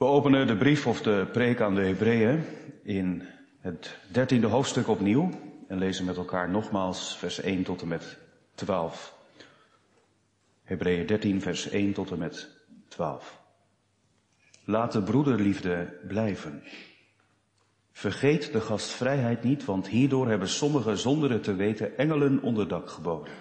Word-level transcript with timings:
We 0.00 0.06
openen 0.06 0.46
de 0.46 0.56
brief 0.56 0.86
of 0.86 1.02
de 1.02 1.26
preek 1.32 1.60
aan 1.60 1.74
de 1.74 1.80
Hebreeën 1.80 2.44
in 2.82 3.22
het 3.58 3.98
dertiende 4.08 4.46
hoofdstuk 4.46 4.88
opnieuw 4.88 5.30
en 5.68 5.78
lezen 5.78 6.04
met 6.04 6.16
elkaar 6.16 6.50
nogmaals 6.50 7.16
vers 7.18 7.40
1 7.40 7.62
tot 7.62 7.82
en 7.82 7.88
met 7.88 8.18
12. 8.54 9.14
Hebreeën 10.62 11.06
13 11.06 11.40
vers 11.40 11.68
1 11.68 11.92
tot 11.92 12.10
en 12.10 12.18
met 12.18 12.48
12. 12.88 13.40
Laat 14.64 14.92
de 14.92 15.02
broederliefde 15.02 15.98
blijven. 16.08 16.62
Vergeet 17.92 18.52
de 18.52 18.60
gastvrijheid 18.60 19.42
niet, 19.42 19.64
want 19.64 19.88
hierdoor 19.88 20.28
hebben 20.28 20.48
sommige 20.48 20.96
zonder 20.96 21.30
het 21.30 21.42
te 21.42 21.54
weten 21.54 21.98
engelen 21.98 22.42
onder 22.42 22.68
dak 22.68 22.90
geboden. 22.90 23.32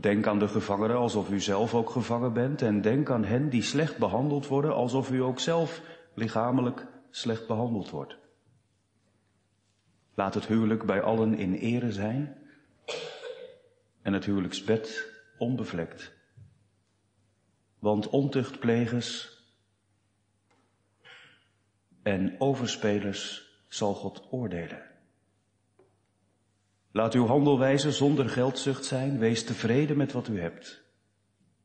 Denk 0.00 0.26
aan 0.26 0.38
de 0.38 0.48
gevangenen 0.48 0.96
alsof 0.96 1.30
u 1.30 1.40
zelf 1.40 1.74
ook 1.74 1.90
gevangen 1.90 2.32
bent 2.32 2.62
en 2.62 2.80
denk 2.80 3.10
aan 3.10 3.24
hen 3.24 3.48
die 3.48 3.62
slecht 3.62 3.98
behandeld 3.98 4.46
worden 4.46 4.74
alsof 4.74 5.10
u 5.10 5.22
ook 5.22 5.40
zelf 5.40 5.82
lichamelijk 6.14 6.86
slecht 7.10 7.46
behandeld 7.46 7.90
wordt. 7.90 8.16
Laat 10.14 10.34
het 10.34 10.46
huwelijk 10.46 10.84
bij 10.86 11.02
allen 11.02 11.34
in 11.34 11.54
ere 11.54 11.92
zijn 11.92 12.36
en 14.02 14.12
het 14.12 14.24
huwelijksbed 14.24 15.12
onbevlekt. 15.38 16.12
Want 17.78 18.08
ontuchtplegers 18.08 19.38
en 22.02 22.40
overspelers 22.40 23.50
zal 23.68 23.94
God 23.94 24.26
oordelen. 24.30 24.89
Laat 26.92 27.14
uw 27.14 27.26
handel 27.26 27.58
wijzen 27.58 27.92
zonder 27.92 28.28
geldzucht 28.28 28.84
zijn, 28.84 29.18
wees 29.18 29.44
tevreden 29.44 29.96
met 29.96 30.12
wat 30.12 30.28
u 30.28 30.40
hebt. 30.40 30.82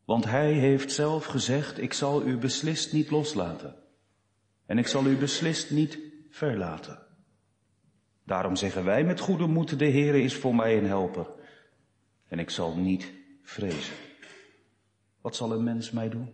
Want 0.06 0.26
hij 0.26 0.54
heeft 0.54 0.92
zelf 0.92 1.26
gezegd, 1.26 1.82
ik 1.82 1.94
zal 1.94 2.26
u 2.26 2.38
beslist 2.38 2.94
niet 2.94 3.12
loslaten. 3.12 3.76
En 4.66 4.78
ik 4.78 4.88
zal 4.88 5.06
u 5.06 5.18
beslist 5.18 5.72
niet 5.72 6.00
verlaten. 6.30 7.00
Daarom 8.24 8.56
zeggen 8.56 8.84
wij 8.84 9.04
met 9.04 9.20
goede 9.20 9.48
moed, 9.48 9.80
de 9.80 9.90
Heere 9.90 10.22
is 10.22 10.36
voor 10.36 10.56
mij 10.56 10.78
een 10.78 10.86
helper. 10.86 11.28
En 12.28 12.40
ik 12.40 12.50
zal 12.50 12.78
niet 12.78 13.14
vrezen. 13.42 13.96
Wat 15.22 15.36
zal 15.36 15.52
een 15.52 15.64
mens 15.64 15.92
mij 15.92 16.10
doen? 16.10 16.34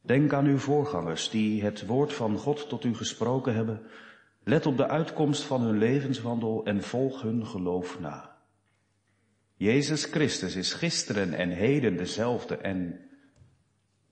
Denk 0.00 0.32
aan 0.32 0.46
uw 0.46 0.58
voorgangers 0.58 1.30
die 1.30 1.62
het 1.62 1.86
woord 1.86 2.12
van 2.12 2.38
God 2.38 2.68
tot 2.68 2.84
u 2.84 2.94
gesproken 2.94 3.54
hebben. 3.54 3.86
Let 4.44 4.66
op 4.66 4.76
de 4.76 4.88
uitkomst 4.88 5.42
van 5.42 5.60
hun 5.62 5.78
levenswandel 5.78 6.64
en 6.64 6.82
volg 6.82 7.22
hun 7.22 7.46
geloof 7.46 8.00
na. 8.00 8.36
Jezus 9.54 10.04
Christus 10.04 10.56
is 10.56 10.72
gisteren 10.72 11.32
en 11.32 11.50
heden 11.50 11.96
dezelfde 11.96 12.56
en 12.56 13.00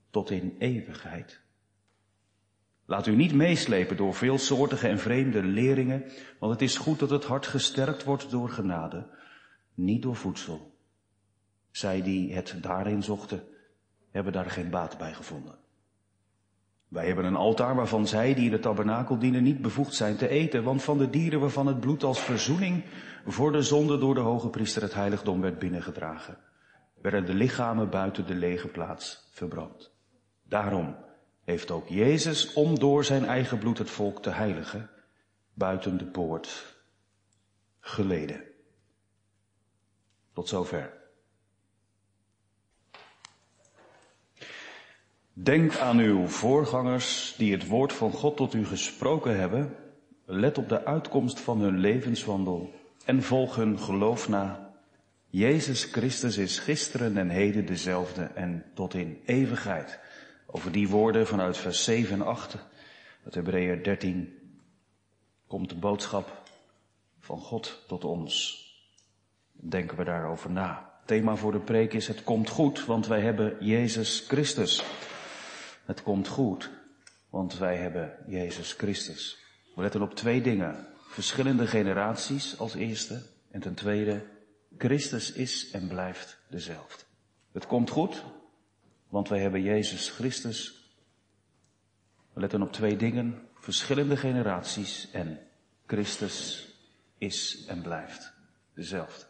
tot 0.09 0.29
in 0.29 0.55
eeuwigheid. 0.59 1.41
Laat 2.85 3.07
u 3.07 3.15
niet 3.15 3.33
meeslepen 3.33 3.97
door 3.97 4.13
veelsoortige 4.13 4.87
en 4.87 4.99
vreemde 4.99 5.43
leringen, 5.43 6.03
want 6.39 6.51
het 6.51 6.61
is 6.61 6.77
goed 6.77 6.99
dat 6.99 7.09
het 7.09 7.23
hart 7.23 7.47
gesterkt 7.47 8.03
wordt 8.03 8.29
door 8.29 8.49
genade, 8.49 9.09
niet 9.73 10.01
door 10.01 10.15
voedsel. 10.15 10.77
Zij 11.71 12.01
die 12.01 12.33
het 12.33 12.57
daarin 12.61 13.03
zochten, 13.03 13.43
hebben 14.11 14.33
daar 14.33 14.49
geen 14.49 14.69
baat 14.69 14.97
bij 14.97 15.13
gevonden. 15.13 15.62
Wij 16.93 17.05
hebben 17.05 17.25
een 17.25 17.35
altaar 17.35 17.75
waarvan 17.75 18.07
zij 18.07 18.33
die 18.33 18.45
in 18.45 18.51
de 18.51 18.59
tabernakel 18.59 19.19
dienen 19.19 19.43
niet 19.43 19.61
bevoegd 19.61 19.93
zijn 19.93 20.17
te 20.17 20.27
eten, 20.27 20.63
want 20.63 20.83
van 20.83 20.97
de 20.97 21.09
dieren 21.09 21.39
waarvan 21.39 21.67
het 21.67 21.79
bloed 21.79 22.03
als 22.03 22.19
verzoening 22.19 22.83
voor 23.25 23.51
de 23.51 23.61
zonde 23.61 23.97
door 23.97 24.13
de 24.13 24.19
hoge 24.19 24.49
priester 24.49 24.81
het 24.81 24.93
heiligdom 24.93 25.41
werd 25.41 25.59
binnengedragen, 25.59 26.37
werden 27.01 27.25
de 27.25 27.33
lichamen 27.33 27.89
buiten 27.89 28.25
de 28.25 28.35
lege 28.35 28.67
plaats 28.67 29.29
verbrand. 29.31 29.91
Daarom 30.43 30.95
heeft 31.43 31.71
ook 31.71 31.87
Jezus, 31.87 32.53
om 32.53 32.79
door 32.79 33.03
zijn 33.03 33.25
eigen 33.25 33.57
bloed 33.57 33.77
het 33.77 33.89
volk 33.89 34.21
te 34.21 34.29
heiligen, 34.29 34.89
buiten 35.53 35.97
de 35.97 36.05
poort 36.05 36.75
geleden. 37.79 38.41
Tot 40.33 40.47
zover. 40.47 41.02
Denk 45.35 45.77
aan 45.77 45.97
uw 45.97 46.27
voorgangers 46.27 47.35
die 47.37 47.51
het 47.51 47.67
woord 47.67 47.93
van 47.93 48.11
God 48.11 48.37
tot 48.37 48.53
u 48.53 48.65
gesproken 48.65 49.39
hebben. 49.39 49.75
Let 50.25 50.57
op 50.57 50.69
de 50.69 50.85
uitkomst 50.85 51.39
van 51.39 51.59
hun 51.59 51.79
levenswandel 51.79 52.73
en 53.05 53.23
volg 53.23 53.55
hun 53.55 53.79
geloof 53.79 54.29
na. 54.29 54.73
Jezus 55.29 55.83
Christus 55.83 56.37
is 56.37 56.59
gisteren 56.59 57.17
en 57.17 57.29
heden 57.29 57.65
dezelfde 57.65 58.23
en 58.23 58.65
tot 58.73 58.93
in 58.93 59.21
eeuwigheid. 59.25 59.99
Over 60.45 60.71
die 60.71 60.89
woorden 60.89 61.27
vanuit 61.27 61.57
vers 61.57 61.83
7 61.83 62.13
en 62.13 62.25
8, 62.25 62.57
uit 63.23 63.35
Hebreeën 63.35 63.83
13, 63.83 64.33
komt 65.47 65.69
de 65.69 65.75
boodschap 65.75 66.41
van 67.19 67.39
God 67.39 67.83
tot 67.87 68.03
ons. 68.03 68.61
Denken 69.51 69.97
we 69.97 70.03
daarover 70.03 70.51
na. 70.51 70.91
thema 71.05 71.35
voor 71.35 71.51
de 71.51 71.59
preek 71.59 71.93
is 71.93 72.07
het 72.07 72.23
komt 72.23 72.49
goed, 72.49 72.85
want 72.85 73.07
wij 73.07 73.21
hebben 73.21 73.55
Jezus 73.59 74.25
Christus. 74.27 74.83
Het 75.85 76.03
komt 76.03 76.27
goed, 76.27 76.69
want 77.29 77.57
wij 77.57 77.77
hebben 77.77 78.17
Jezus 78.27 78.73
Christus. 78.73 79.37
We 79.75 79.81
letten 79.81 80.01
op 80.01 80.15
twee 80.15 80.41
dingen. 80.41 80.87
Verschillende 81.07 81.67
generaties 81.67 82.57
als 82.59 82.73
eerste. 82.73 83.21
En 83.51 83.59
ten 83.59 83.73
tweede, 83.73 84.25
Christus 84.77 85.31
is 85.31 85.71
en 85.71 85.87
blijft 85.87 86.39
dezelfde. 86.49 87.03
Het 87.51 87.67
komt 87.67 87.89
goed, 87.89 88.23
want 89.09 89.29
wij 89.29 89.39
hebben 89.39 89.61
Jezus 89.61 90.09
Christus. 90.09 90.91
We 92.33 92.39
letten 92.39 92.61
op 92.61 92.71
twee 92.71 92.95
dingen. 92.95 93.47
Verschillende 93.53 94.17
generaties 94.17 95.11
en 95.11 95.39
Christus 95.85 96.67
is 97.17 97.65
en 97.65 97.81
blijft 97.81 98.33
dezelfde. 98.73 99.25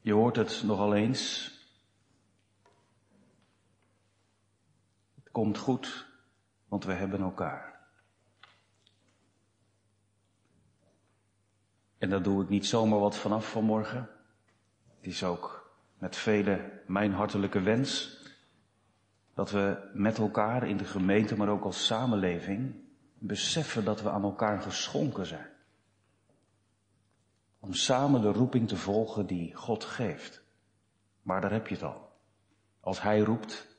Je 0.00 0.12
hoort 0.12 0.36
het 0.36 0.62
nogal 0.64 0.94
eens 0.94 1.50
komt 5.32 5.58
goed, 5.58 6.06
want 6.68 6.84
we 6.84 6.92
hebben 6.92 7.20
elkaar. 7.20 7.80
En 11.98 12.10
daar 12.10 12.22
doe 12.22 12.42
ik 12.42 12.48
niet 12.48 12.66
zomaar 12.66 12.98
wat 12.98 13.16
vanaf 13.16 13.50
vanmorgen. 13.50 14.08
Het 14.96 15.06
is 15.06 15.24
ook 15.24 15.72
met 15.98 16.16
velen 16.16 16.80
mijn 16.86 17.12
hartelijke 17.12 17.60
wens 17.60 18.20
dat 19.34 19.50
we 19.50 19.90
met 19.94 20.18
elkaar 20.18 20.68
in 20.68 20.76
de 20.76 20.84
gemeente, 20.84 21.36
maar 21.36 21.48
ook 21.48 21.64
als 21.64 21.86
samenleving, 21.86 22.74
beseffen 23.18 23.84
dat 23.84 24.02
we 24.02 24.10
aan 24.10 24.22
elkaar 24.22 24.60
geschonken 24.60 25.26
zijn. 25.26 25.50
Om 27.60 27.74
samen 27.74 28.20
de 28.20 28.32
roeping 28.32 28.68
te 28.68 28.76
volgen 28.76 29.26
die 29.26 29.54
God 29.54 29.84
geeft. 29.84 30.42
Maar 31.22 31.40
daar 31.40 31.52
heb 31.52 31.66
je 31.66 31.74
het 31.74 31.84
al. 31.84 32.10
Als 32.80 33.02
Hij 33.02 33.20
roept, 33.20 33.71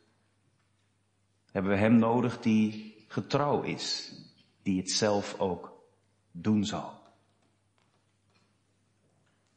hebben 1.54 1.72
we 1.72 1.78
Hem 1.78 1.96
nodig 1.96 2.40
die 2.40 2.96
getrouw 3.08 3.62
is, 3.62 4.14
die 4.62 4.78
het 4.78 4.92
zelf 4.92 5.40
ook 5.40 5.84
doen 6.32 6.66
zal. 6.66 7.02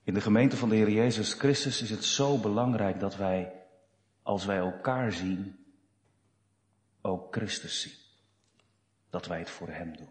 In 0.03 0.15
de 0.15 0.21
gemeente 0.21 0.57
van 0.57 0.69
de 0.69 0.75
Heer 0.75 0.91
Jezus 0.91 1.33
Christus 1.33 1.83
is 1.83 1.91
het 1.91 2.05
zo 2.05 2.39
belangrijk 2.39 3.01
dat 3.01 3.17
wij, 3.17 3.53
als 4.23 4.45
wij 4.45 4.57
elkaar 4.57 5.13
zien, 5.13 5.57
ook 7.01 7.35
Christus 7.35 7.81
zien. 7.81 7.93
Dat 9.11 9.27
wij 9.27 9.39
het 9.39 9.51
voor 9.51 9.69
Hem 9.69 9.97
doen. 9.97 10.09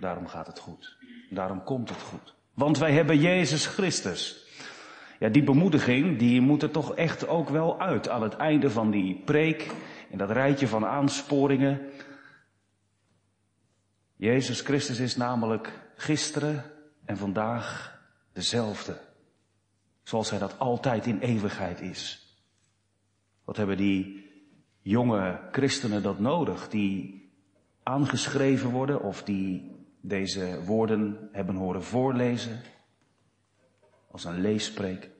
Daarom 0.00 0.26
gaat 0.26 0.46
het 0.46 0.58
goed. 0.58 0.96
Daarom 1.30 1.64
komt 1.64 1.88
het 1.88 2.02
goed. 2.02 2.34
Want 2.54 2.78
wij 2.78 2.92
hebben 2.92 3.18
Jezus 3.18 3.66
Christus. 3.66 4.46
Ja, 5.18 5.28
die 5.28 5.44
bemoediging, 5.44 6.18
die 6.18 6.40
moet 6.40 6.62
er 6.62 6.70
toch 6.70 6.94
echt 6.94 7.26
ook 7.26 7.48
wel 7.48 7.80
uit 7.80 8.08
aan 8.08 8.22
het 8.22 8.36
einde 8.36 8.70
van 8.70 8.90
die 8.90 9.22
preek 9.24 9.72
in 10.14 10.20
dat 10.20 10.30
rijtje 10.30 10.68
van 10.68 10.86
aansporingen. 10.86 11.90
Jezus 14.16 14.60
Christus 14.60 14.98
is 14.98 15.16
namelijk 15.16 15.80
gisteren 15.96 16.64
en 17.04 17.16
vandaag 17.16 17.98
dezelfde. 18.32 19.00
Zoals 20.02 20.30
hij 20.30 20.38
dat 20.38 20.58
altijd 20.58 21.06
in 21.06 21.18
eeuwigheid 21.18 21.80
is. 21.80 22.34
Wat 23.44 23.56
hebben 23.56 23.76
die 23.76 24.30
jonge 24.80 25.40
christenen 25.52 26.02
dat 26.02 26.18
nodig, 26.18 26.68
die 26.68 27.28
aangeschreven 27.82 28.70
worden 28.70 29.02
of 29.02 29.22
die 29.22 29.76
deze 30.00 30.64
woorden 30.64 31.28
hebben 31.32 31.54
horen 31.54 31.84
voorlezen 31.84 32.60
als 34.10 34.24
een 34.24 34.40
leespreek 34.40 35.10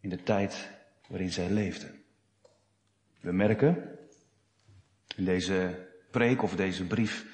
in 0.00 0.08
de 0.08 0.22
tijd 0.22 0.70
waarin 1.08 1.32
zij 1.32 1.50
leefden. 1.50 1.99
We 3.20 3.32
merken 3.32 3.98
in 5.16 5.24
deze 5.24 5.88
preek 6.10 6.42
of 6.42 6.56
deze 6.56 6.86
brief 6.86 7.26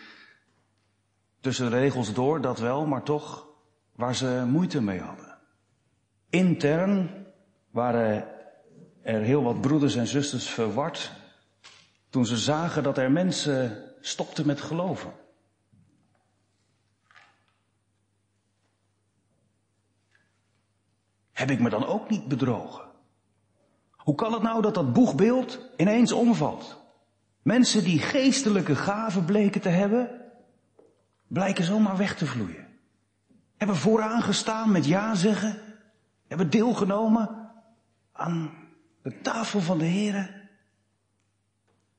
tussen 1.41 1.71
de 1.71 1.79
regels 1.79 2.15
door 2.15 2.41
dat 2.41 2.59
wel, 2.59 2.87
maar 2.87 3.03
toch 3.03 3.49
waar 3.93 4.15
ze 4.15 4.45
moeite 4.47 4.83
mee 4.83 5.01
hadden. 5.01 5.39
Intern 6.31 7.27
waren 7.71 8.29
er 9.03 9.21
heel 9.21 9.43
wat 9.43 9.61
broeders 9.61 9.95
en 9.97 10.07
zusters 10.07 10.49
verward 10.49 11.13
toen 12.11 12.27
ze 12.27 12.37
zagen 12.37 12.83
dat 12.83 12.99
er 12.99 13.13
mensen 13.13 13.85
stopten 14.01 14.47
met 14.47 14.61
geloven. 14.61 15.13
Heb 21.33 21.51
ik 21.51 21.61
me 21.61 21.71
dan 21.71 21.87
ook 21.87 22.11
niet 22.11 22.29
bedrogen? 22.29 22.86
Hoe 24.07 24.15
kan 24.15 24.33
het 24.33 24.43
nou 24.43 24.63
dat 24.63 24.75
dat 24.75 24.93
boegbeeld 24.93 25.61
ineens 25.77 26.13
omvalt? 26.13 26.83
Mensen 27.43 27.85
die 27.85 27.99
geestelijke 27.99 28.77
gaven 28.77 29.25
bleken 29.25 29.61
te 29.61 29.69
hebben, 29.69 30.11
blijken 31.27 31.65
zomaar 31.65 31.97
weg 31.97 32.17
te 32.17 32.27
vloeien. 32.27 32.67
Hebben 33.57 33.77
vooraan 33.77 34.23
gestaan 34.23 34.73
met 34.73 34.87
ja 34.87 35.15
zeggen, 35.15 35.59
hebben 36.27 36.51
deelgenomen 36.51 37.51
aan 38.13 38.51
de 39.03 39.21
tafel 39.21 39.61
van 39.61 39.79
de 39.79 39.85
Heren. 39.85 40.49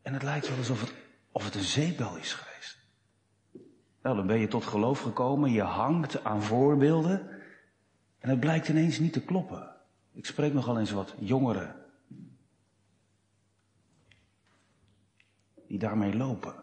En 0.01 0.13
het 0.13 0.23
lijkt 0.23 0.47
wel 0.47 0.57
alsof 0.57 0.81
het, 0.81 0.93
of 1.31 1.45
het 1.45 1.55
een 1.55 1.61
zeepbel 1.61 2.17
is 2.17 2.33
geweest. 2.33 2.77
Nou, 4.01 4.15
dan 4.15 4.27
ben 4.27 4.39
je 4.39 4.47
tot 4.47 4.65
geloof 4.65 5.01
gekomen, 5.01 5.51
je 5.51 5.61
hangt 5.61 6.23
aan 6.23 6.41
voorbeelden 6.41 7.29
en 8.19 8.29
het 8.29 8.39
blijkt 8.39 8.67
ineens 8.67 8.99
niet 8.99 9.13
te 9.13 9.23
kloppen. 9.23 9.75
Ik 10.13 10.25
spreek 10.25 10.53
nogal 10.53 10.79
eens 10.79 10.91
wat 10.91 11.13
jongeren 11.19 11.85
die 15.67 15.79
daarmee 15.79 16.15
lopen. 16.15 16.55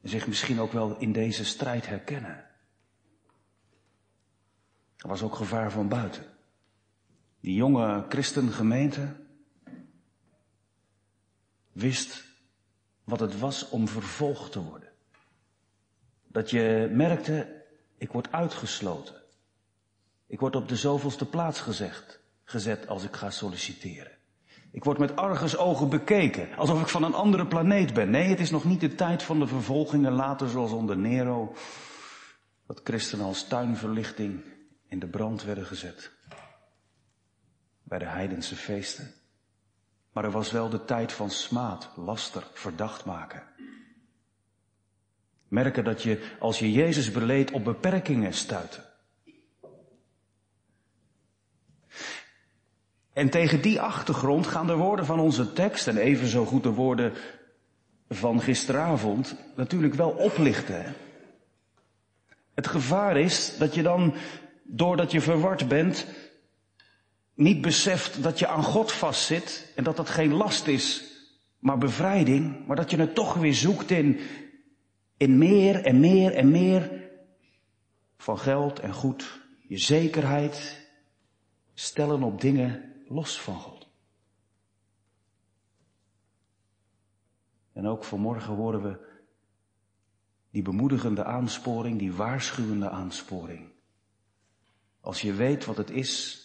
En 0.00 0.08
zich 0.08 0.26
misschien 0.26 0.60
ook 0.60 0.72
wel 0.72 0.98
in 0.98 1.12
deze 1.12 1.44
strijd 1.44 1.86
herkennen. 1.86 2.50
Er 4.96 5.08
was 5.08 5.22
ook 5.22 5.34
gevaar 5.34 5.70
van 5.70 5.88
buiten. 5.88 6.24
Die 7.40 7.54
jonge 7.54 8.04
christengemeente 8.08 9.16
wist 11.72 12.24
wat 13.04 13.20
het 13.20 13.38
was 13.38 13.68
om 13.68 13.88
vervolgd 13.88 14.52
te 14.52 14.62
worden. 14.62 14.92
Dat 16.26 16.50
je 16.50 16.88
merkte, 16.92 17.64
ik 17.96 18.12
word 18.12 18.32
uitgesloten. 18.32 19.22
Ik 20.26 20.40
word 20.40 20.56
op 20.56 20.68
de 20.68 20.76
zoveelste 20.76 21.26
plaats 21.26 21.60
gezegd, 21.60 22.20
gezet 22.44 22.86
als 22.88 23.04
ik 23.04 23.16
ga 23.16 23.30
solliciteren. 23.30 24.18
Ik 24.72 24.84
word 24.84 24.98
met 24.98 25.16
argusogen 25.16 25.88
bekeken, 25.88 26.56
alsof 26.56 26.80
ik 26.80 26.88
van 26.88 27.02
een 27.02 27.14
andere 27.14 27.46
planeet 27.46 27.94
ben. 27.94 28.10
Nee, 28.10 28.28
het 28.28 28.40
is 28.40 28.50
nog 28.50 28.64
niet 28.64 28.80
de 28.80 28.94
tijd 28.94 29.22
van 29.22 29.38
de 29.38 29.46
vervolgingen 29.46 30.12
later 30.12 30.48
zoals 30.48 30.72
onder 30.72 30.96
Nero, 30.96 31.54
dat 32.66 32.80
christenen 32.84 33.26
als 33.26 33.48
tuinverlichting 33.48 34.44
in 34.88 34.98
de 34.98 35.06
brand 35.06 35.44
werden 35.44 35.66
gezet. 35.66 36.10
Bij 37.82 37.98
de 37.98 38.06
heidense 38.06 38.56
feesten. 38.56 39.14
Maar 40.12 40.24
er 40.24 40.30
was 40.30 40.50
wel 40.50 40.68
de 40.68 40.84
tijd 40.84 41.12
van 41.12 41.30
smaad, 41.30 41.90
laster, 41.96 42.46
verdacht 42.52 43.04
maken. 43.04 43.42
Merken 45.48 45.84
dat 45.84 46.02
je, 46.02 46.36
als 46.38 46.58
je 46.58 46.72
Jezus 46.72 47.10
beleed, 47.10 47.50
op 47.50 47.64
beperkingen 47.64 48.32
stuitte. 48.32 48.91
En 53.12 53.30
tegen 53.30 53.62
die 53.62 53.80
achtergrond 53.80 54.46
gaan 54.46 54.66
de 54.66 54.76
woorden 54.76 55.06
van 55.06 55.20
onze 55.20 55.52
tekst 55.52 55.86
en 55.86 55.96
evenzo 55.96 56.44
goed 56.44 56.62
de 56.62 56.72
woorden 56.72 57.12
van 58.08 58.40
gisteravond 58.40 59.36
natuurlijk 59.56 59.94
wel 59.94 60.10
oplichten. 60.10 60.94
Het 62.54 62.66
gevaar 62.66 63.16
is 63.16 63.56
dat 63.58 63.74
je 63.74 63.82
dan, 63.82 64.14
doordat 64.62 65.10
je 65.10 65.20
verward 65.20 65.68
bent, 65.68 66.06
niet 67.34 67.60
beseft 67.60 68.22
dat 68.22 68.38
je 68.38 68.46
aan 68.46 68.62
God 68.62 68.92
vastzit 68.92 69.72
en 69.76 69.84
dat 69.84 69.96
dat 69.96 70.10
geen 70.10 70.32
last 70.32 70.66
is, 70.66 71.04
maar 71.58 71.78
bevrijding, 71.78 72.66
maar 72.66 72.76
dat 72.76 72.90
je 72.90 72.96
het 72.96 73.14
toch 73.14 73.34
weer 73.34 73.54
zoekt 73.54 73.90
in, 73.90 74.20
in 75.16 75.38
meer 75.38 75.84
en 75.84 76.00
meer 76.00 76.34
en 76.34 76.50
meer 76.50 76.90
van 78.16 78.38
geld 78.38 78.78
en 78.78 78.92
goed, 78.92 79.40
je 79.68 79.78
zekerheid, 79.78 80.86
stellen 81.74 82.22
op 82.22 82.40
dingen 82.40 82.91
los 83.12 83.40
van 83.40 83.54
God. 83.54 83.86
En 87.72 87.86
ook 87.86 88.04
vanmorgen 88.04 88.54
horen 88.54 88.82
we 88.82 89.10
die 90.50 90.62
bemoedigende 90.62 91.24
aansporing, 91.24 91.98
die 91.98 92.12
waarschuwende 92.12 92.90
aansporing. 92.90 93.68
Als 95.00 95.20
je 95.20 95.32
weet 95.32 95.64
wat 95.64 95.76
het 95.76 95.90
is 95.90 96.40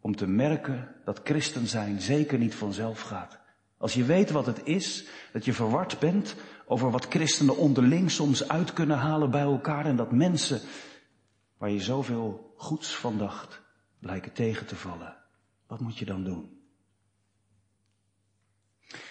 om 0.00 0.16
te 0.16 0.26
merken 0.26 0.94
dat 1.04 1.20
christen 1.24 1.66
zijn 1.66 2.00
zeker 2.00 2.38
niet 2.38 2.54
vanzelf 2.54 3.00
gaat. 3.00 3.40
Als 3.76 3.94
je 3.94 4.04
weet 4.04 4.30
wat 4.30 4.46
het 4.46 4.64
is 4.64 5.06
dat 5.32 5.44
je 5.44 5.52
verward 5.52 5.98
bent 5.98 6.36
over 6.66 6.90
wat 6.90 7.06
christenen 7.06 7.56
onderling 7.56 8.10
soms 8.10 8.48
uit 8.48 8.72
kunnen 8.72 8.98
halen 8.98 9.30
bij 9.30 9.40
elkaar 9.40 9.86
en 9.86 9.96
dat 9.96 10.12
mensen 10.12 10.60
waar 11.58 11.70
je 11.70 11.80
zoveel 11.80 12.52
goeds 12.56 12.96
van 12.96 13.18
dacht 13.18 13.60
blijken 13.98 14.32
tegen 14.32 14.66
te 14.66 14.76
vallen. 14.76 15.21
Wat 15.72 15.80
moet 15.80 15.98
je 15.98 16.04
dan 16.04 16.24
doen? 16.24 16.62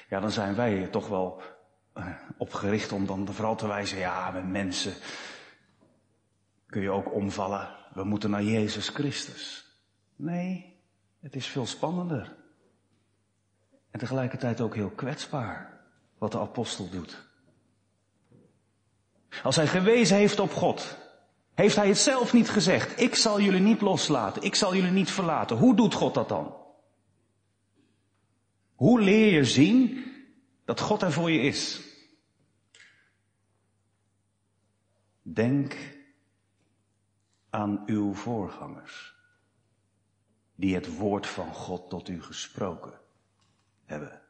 Ja, 0.09 0.19
dan 0.19 0.31
zijn 0.31 0.55
wij 0.55 0.87
toch 0.87 1.07
wel 1.07 1.41
eh, 1.93 2.13
opgericht 2.37 2.91
om 2.91 3.05
dan 3.05 3.33
vooral 3.33 3.55
te 3.55 3.67
wijzen, 3.67 3.97
ja, 3.97 4.31
met 4.31 4.47
mensen 4.47 4.93
kun 6.65 6.81
je 6.81 6.91
ook 6.91 7.13
omvallen. 7.13 7.75
We 7.93 8.03
moeten 8.03 8.29
naar 8.29 8.43
Jezus 8.43 8.89
Christus. 8.89 9.65
Nee, 10.15 10.79
het 11.19 11.35
is 11.35 11.47
veel 11.47 11.65
spannender. 11.65 12.35
En 13.91 13.99
tegelijkertijd 13.99 14.61
ook 14.61 14.75
heel 14.75 14.91
kwetsbaar 14.91 15.81
wat 16.17 16.31
de 16.31 16.39
apostel 16.39 16.89
doet. 16.89 17.27
Als 19.43 19.55
hij 19.55 19.67
gewezen 19.67 20.17
heeft 20.17 20.39
op 20.39 20.51
God, 20.51 20.97
heeft 21.61 21.75
hij 21.75 21.87
het 21.87 21.97
zelf 21.97 22.33
niet 22.33 22.49
gezegd? 22.49 22.99
Ik 22.99 23.15
zal 23.15 23.41
jullie 23.41 23.59
niet 23.59 23.81
loslaten. 23.81 24.41
Ik 24.41 24.55
zal 24.55 24.75
jullie 24.75 24.91
niet 24.91 25.11
verlaten. 25.11 25.57
Hoe 25.57 25.75
doet 25.75 25.93
God 25.93 26.13
dat 26.13 26.29
dan? 26.29 26.55
Hoe 28.75 29.01
leer 29.01 29.33
je 29.33 29.43
zien 29.43 30.05
dat 30.65 30.79
God 30.79 31.01
er 31.01 31.11
voor 31.11 31.31
je 31.31 31.41
is? 31.41 31.81
Denk 35.21 35.77
aan 37.49 37.83
uw 37.85 38.13
voorgangers, 38.13 39.15
die 40.55 40.75
het 40.75 40.97
woord 40.97 41.27
van 41.27 41.53
God 41.53 41.89
tot 41.89 42.09
u 42.09 42.21
gesproken 42.23 42.99
hebben. 43.85 44.21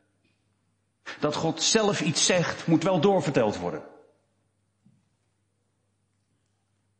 Dat 1.19 1.35
God 1.35 1.61
zelf 1.61 2.01
iets 2.01 2.25
zegt, 2.25 2.67
moet 2.67 2.83
wel 2.83 3.01
doorverteld 3.01 3.57
worden. 3.57 3.90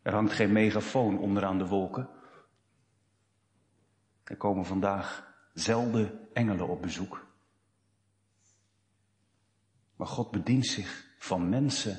Er 0.01 0.13
hangt 0.13 0.33
geen 0.33 0.51
megafoon 0.51 1.19
onderaan 1.19 1.57
de 1.57 1.67
wolken. 1.67 2.09
Er 4.23 4.37
komen 4.37 4.65
vandaag 4.65 5.35
zelden 5.53 6.33
engelen 6.33 6.67
op 6.67 6.81
bezoek. 6.81 7.25
Maar 9.95 10.07
God 10.07 10.31
bedient 10.31 10.65
zich 10.65 11.15
van 11.17 11.49
mensen 11.49 11.97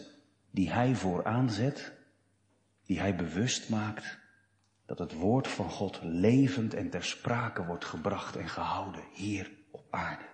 die 0.51 0.73
Hij 0.73 0.95
vooraan 0.95 1.51
zet, 1.51 1.93
die 2.85 3.01
Hij 3.01 3.17
bewust 3.17 3.71
maakt 3.71 4.19
dat 4.87 4.99
het 4.99 5.13
woord 5.13 5.49
van 5.49 5.71
God 5.71 5.99
levend 6.03 6.75
en 6.75 6.91
ter 6.91 7.05
sprake 7.05 7.65
wordt 7.65 7.85
gebracht 7.85 8.37
en 8.37 8.49
gehouden 8.49 9.05
hier 9.13 9.51
op 9.71 9.87
aarde. 9.91 10.32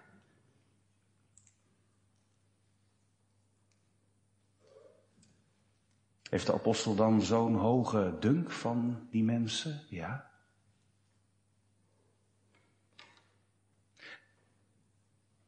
Heeft 6.29 6.47
de 6.47 6.53
apostel 6.53 6.95
dan 6.95 7.23
zo'n 7.23 7.55
hoge 7.55 8.17
dunk 8.21 8.51
van 8.51 9.07
die 9.11 9.25
mensen? 9.25 9.81
Ja. 9.89 10.31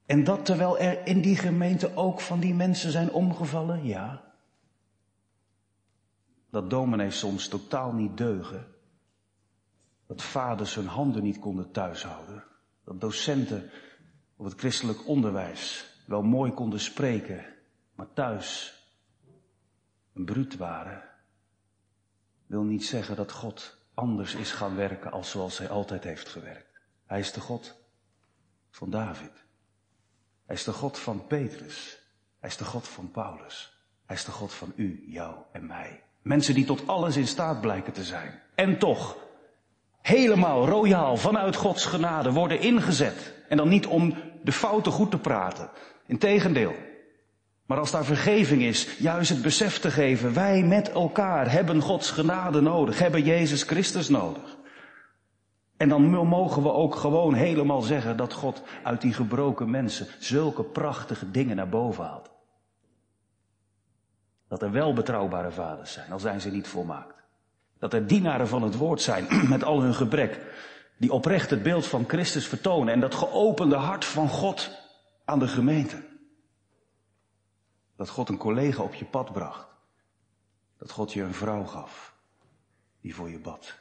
En 0.07 0.25
dat 0.25 0.45
terwijl 0.45 0.79
er 0.79 1.07
in 1.07 1.21
die 1.21 1.37
gemeente 1.37 1.97
ook 1.97 2.21
van 2.21 2.41
die 2.41 2.55
mensen 2.55 2.91
zijn 2.91 3.11
omgevallen? 3.11 3.85
Ja. 3.85 4.33
Dat 6.51 6.71
dominees 6.71 7.19
soms 7.19 7.49
totaal 7.49 7.93
niet 7.93 8.17
deugen. 8.17 8.67
Dat 10.07 10.23
vaders 10.23 10.75
hun 10.75 10.87
handen 10.87 11.23
niet 11.23 11.39
konden 11.39 11.71
thuishouden. 11.71 12.45
Dat 12.85 13.01
docenten 13.01 13.71
op 14.37 14.45
het 14.45 14.59
christelijk 14.59 15.09
onderwijs 15.09 15.87
wel 16.07 16.23
mooi 16.23 16.53
konden 16.53 16.81
spreken, 16.81 17.45
maar 17.95 18.13
thuis 18.13 18.80
een 20.15 20.25
bruut 20.25 20.57
waren, 20.57 21.03
wil 22.47 22.63
niet 22.63 22.85
zeggen 22.85 23.17
dat 23.17 23.33
God 23.33 23.79
anders 23.95 24.35
is 24.35 24.51
gaan 24.51 24.77
werken 24.77 25.13
als 25.13 25.31
zoals 25.31 25.59
hij 25.59 25.69
altijd 25.69 26.05
heeft 26.05 26.29
gewerkt. 26.29 26.81
Hij 27.07 27.19
is 27.19 27.33
de 27.33 27.41
God 27.41 27.77
van 28.71 28.91
David. 28.91 29.33
Hij 30.47 30.57
is 30.57 30.65
de 30.65 30.73
God 30.73 30.99
van 30.99 31.27
Petrus. 31.27 31.99
Hij 32.41 32.49
is 32.49 32.57
de 32.57 32.65
God 32.65 32.89
van 32.89 33.11
Paulus. 33.11 33.85
Hij 34.07 34.17
is 34.17 34.25
de 34.25 34.31
God 34.31 34.53
van 34.53 34.73
u, 34.77 35.05
jou 35.07 35.35
en 35.53 35.67
mij. 35.67 36.03
Mensen 36.23 36.55
die 36.55 36.65
tot 36.65 36.87
alles 36.87 37.17
in 37.17 37.27
staat 37.27 37.61
blijken 37.61 37.93
te 37.93 38.05
zijn. 38.05 38.43
En 38.55 38.79
toch, 38.79 39.17
helemaal 40.03 40.67
royaal 40.67 41.17
vanuit 41.17 41.57
Gods 41.57 41.87
genade 41.87 42.33
worden 42.33 42.61
ingezet. 42.61 43.35
En 43.49 43.57
dan 43.57 43.69
niet 43.69 43.87
om 43.87 44.15
de 44.43 44.53
fouten 44.53 44.93
goed 44.93 45.11
te 45.11 45.19
praten. 45.19 45.71
Integendeel. 46.07 46.75
Maar 47.71 47.79
als 47.79 47.91
daar 47.91 48.05
vergeving 48.05 48.63
is, 48.63 48.99
juist 48.99 49.31
het 49.31 49.43
besef 49.43 49.79
te 49.79 49.91
geven, 49.91 50.35
wij 50.35 50.63
met 50.63 50.91
elkaar 50.91 51.53
hebben 51.53 51.81
Gods 51.81 52.11
genade 52.11 52.61
nodig, 52.61 52.99
hebben 52.99 53.23
Jezus 53.23 53.63
Christus 53.63 54.09
nodig. 54.09 54.57
En 55.77 55.89
dan 55.89 56.03
mogen 56.11 56.63
we 56.63 56.73
ook 56.73 56.95
gewoon 56.95 57.35
helemaal 57.35 57.81
zeggen 57.81 58.17
dat 58.17 58.33
God 58.33 58.63
uit 58.83 59.01
die 59.01 59.13
gebroken 59.13 59.71
mensen 59.71 60.07
zulke 60.19 60.63
prachtige 60.63 61.31
dingen 61.31 61.57
naar 61.57 61.69
boven 61.69 62.05
haalt. 62.05 62.31
Dat 64.49 64.63
er 64.63 64.71
wel 64.71 64.93
betrouwbare 64.93 65.51
vaders 65.51 65.93
zijn, 65.93 66.13
al 66.13 66.21
zijn 66.21 66.41
ze 66.41 66.51
niet 66.51 66.69
volmaakt. 66.69 67.15
Dat 67.79 67.93
er 67.93 68.07
dienaren 68.07 68.49
van 68.49 68.63
het 68.63 68.77
woord 68.77 69.01
zijn, 69.01 69.27
met 69.49 69.65
al 69.65 69.81
hun 69.81 69.95
gebrek, 69.95 70.41
die 70.97 71.13
oprecht 71.13 71.51
het 71.51 71.63
beeld 71.63 71.87
van 71.87 72.05
Christus 72.09 72.47
vertonen 72.47 72.95
en 72.95 73.01
dat 73.01 73.15
geopende 73.15 73.77
hart 73.77 74.05
van 74.05 74.29
God 74.29 74.71
aan 75.25 75.39
de 75.39 75.49
gemeente. 75.49 76.09
Dat 78.01 78.09
God 78.09 78.29
een 78.29 78.37
collega 78.37 78.83
op 78.83 78.95
je 78.95 79.05
pad 79.05 79.33
bracht. 79.33 79.69
Dat 80.79 80.91
God 80.91 81.13
je 81.13 81.23
een 81.23 81.35
vrouw 81.35 81.65
gaf 81.65 82.15
die 83.01 83.15
voor 83.15 83.31
je 83.31 83.39
bad. 83.39 83.79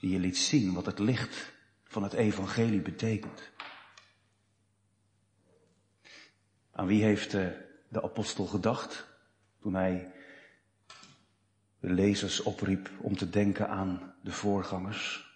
Die 0.00 0.10
je 0.10 0.18
liet 0.18 0.38
zien 0.38 0.74
wat 0.74 0.86
het 0.86 0.98
licht 0.98 1.52
van 1.84 2.02
het 2.02 2.12
evangelie 2.12 2.80
betekent. 2.80 3.50
Aan 6.70 6.86
wie 6.86 7.02
heeft 7.02 7.34
eh, 7.34 7.46
de 7.88 8.02
apostel 8.02 8.46
gedacht 8.46 9.06
toen 9.60 9.74
hij 9.74 10.12
de 11.80 11.90
lezers 11.90 12.42
opriep 12.42 12.90
om 13.00 13.16
te 13.16 13.30
denken 13.30 13.68
aan 13.68 14.14
de 14.22 14.32
voorgangers? 14.32 15.32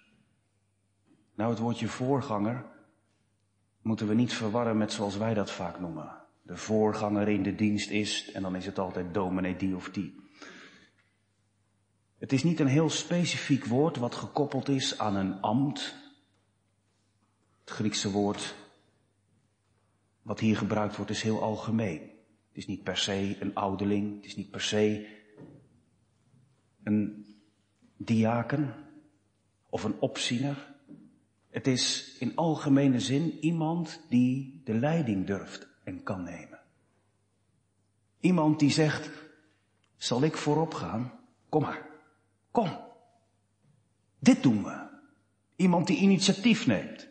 Nou, 1.34 1.50
het 1.50 1.58
woordje 1.58 1.88
voorganger 1.88 2.64
moeten 3.80 4.08
we 4.08 4.14
niet 4.14 4.32
verwarren 4.34 4.76
met 4.76 4.92
zoals 4.92 5.16
wij 5.16 5.34
dat 5.34 5.50
vaak 5.50 5.80
noemen. 5.80 6.21
De 6.52 6.58
voorganger 6.58 7.28
in 7.28 7.42
de 7.42 7.54
dienst 7.54 7.90
is, 7.90 8.30
en 8.32 8.42
dan 8.42 8.56
is 8.56 8.66
het 8.66 8.78
altijd 8.78 9.14
dominee 9.14 9.56
die 9.56 9.76
of 9.76 9.90
die. 9.90 10.14
Het 12.18 12.32
is 12.32 12.42
niet 12.42 12.60
een 12.60 12.66
heel 12.66 12.90
specifiek 12.90 13.64
woord 13.64 13.96
wat 13.96 14.14
gekoppeld 14.14 14.68
is 14.68 14.98
aan 14.98 15.16
een 15.16 15.40
ambt. 15.40 15.94
Het 17.60 17.70
Griekse 17.70 18.10
woord 18.10 18.54
wat 20.22 20.40
hier 20.40 20.56
gebruikt 20.56 20.96
wordt 20.96 21.10
is 21.10 21.22
heel 21.22 21.42
algemeen. 21.42 22.00
Het 22.48 22.56
is 22.56 22.66
niet 22.66 22.82
per 22.82 22.96
se 22.96 23.36
een 23.40 23.54
ouderling, 23.54 24.16
het 24.16 24.24
is 24.24 24.36
niet 24.36 24.50
per 24.50 24.60
se 24.60 25.08
een 26.82 27.26
diaken 27.96 28.74
of 29.68 29.84
een 29.84 30.00
opziener. 30.00 30.74
Het 31.50 31.66
is 31.66 32.16
in 32.18 32.36
algemene 32.36 33.00
zin 33.00 33.38
iemand 33.40 34.00
die 34.08 34.60
de 34.64 34.74
leiding 34.74 35.26
durft 35.26 35.70
en 35.84 36.02
kan 36.02 36.22
nemen. 36.22 36.60
Iemand 38.20 38.58
die 38.58 38.70
zegt, 38.70 39.10
zal 39.96 40.22
ik 40.22 40.36
voorop 40.36 40.74
gaan? 40.74 41.12
Kom 41.48 41.62
maar, 41.62 41.86
kom. 42.50 42.80
Dit 44.18 44.42
doen 44.42 44.64
we. 44.64 44.90
Iemand 45.56 45.86
die 45.86 45.96
initiatief 45.96 46.66
neemt. 46.66 47.08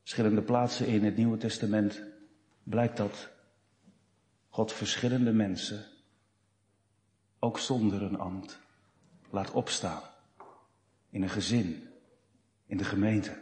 Verschillende 0.00 0.42
plaatsen 0.42 0.86
in 0.86 1.04
het 1.04 1.16
Nieuwe 1.16 1.36
Testament 1.36 2.02
blijkt 2.62 2.96
dat 2.96 3.28
God 4.48 4.72
verschillende 4.72 5.32
mensen, 5.32 5.86
ook 7.38 7.58
zonder 7.58 8.02
een 8.02 8.18
ambt, 8.18 8.58
laat 9.30 9.50
opstaan. 9.50 10.02
In 11.10 11.22
een 11.22 11.30
gezin, 11.30 11.88
in 12.66 12.76
de 12.76 12.84
gemeente. 12.84 13.41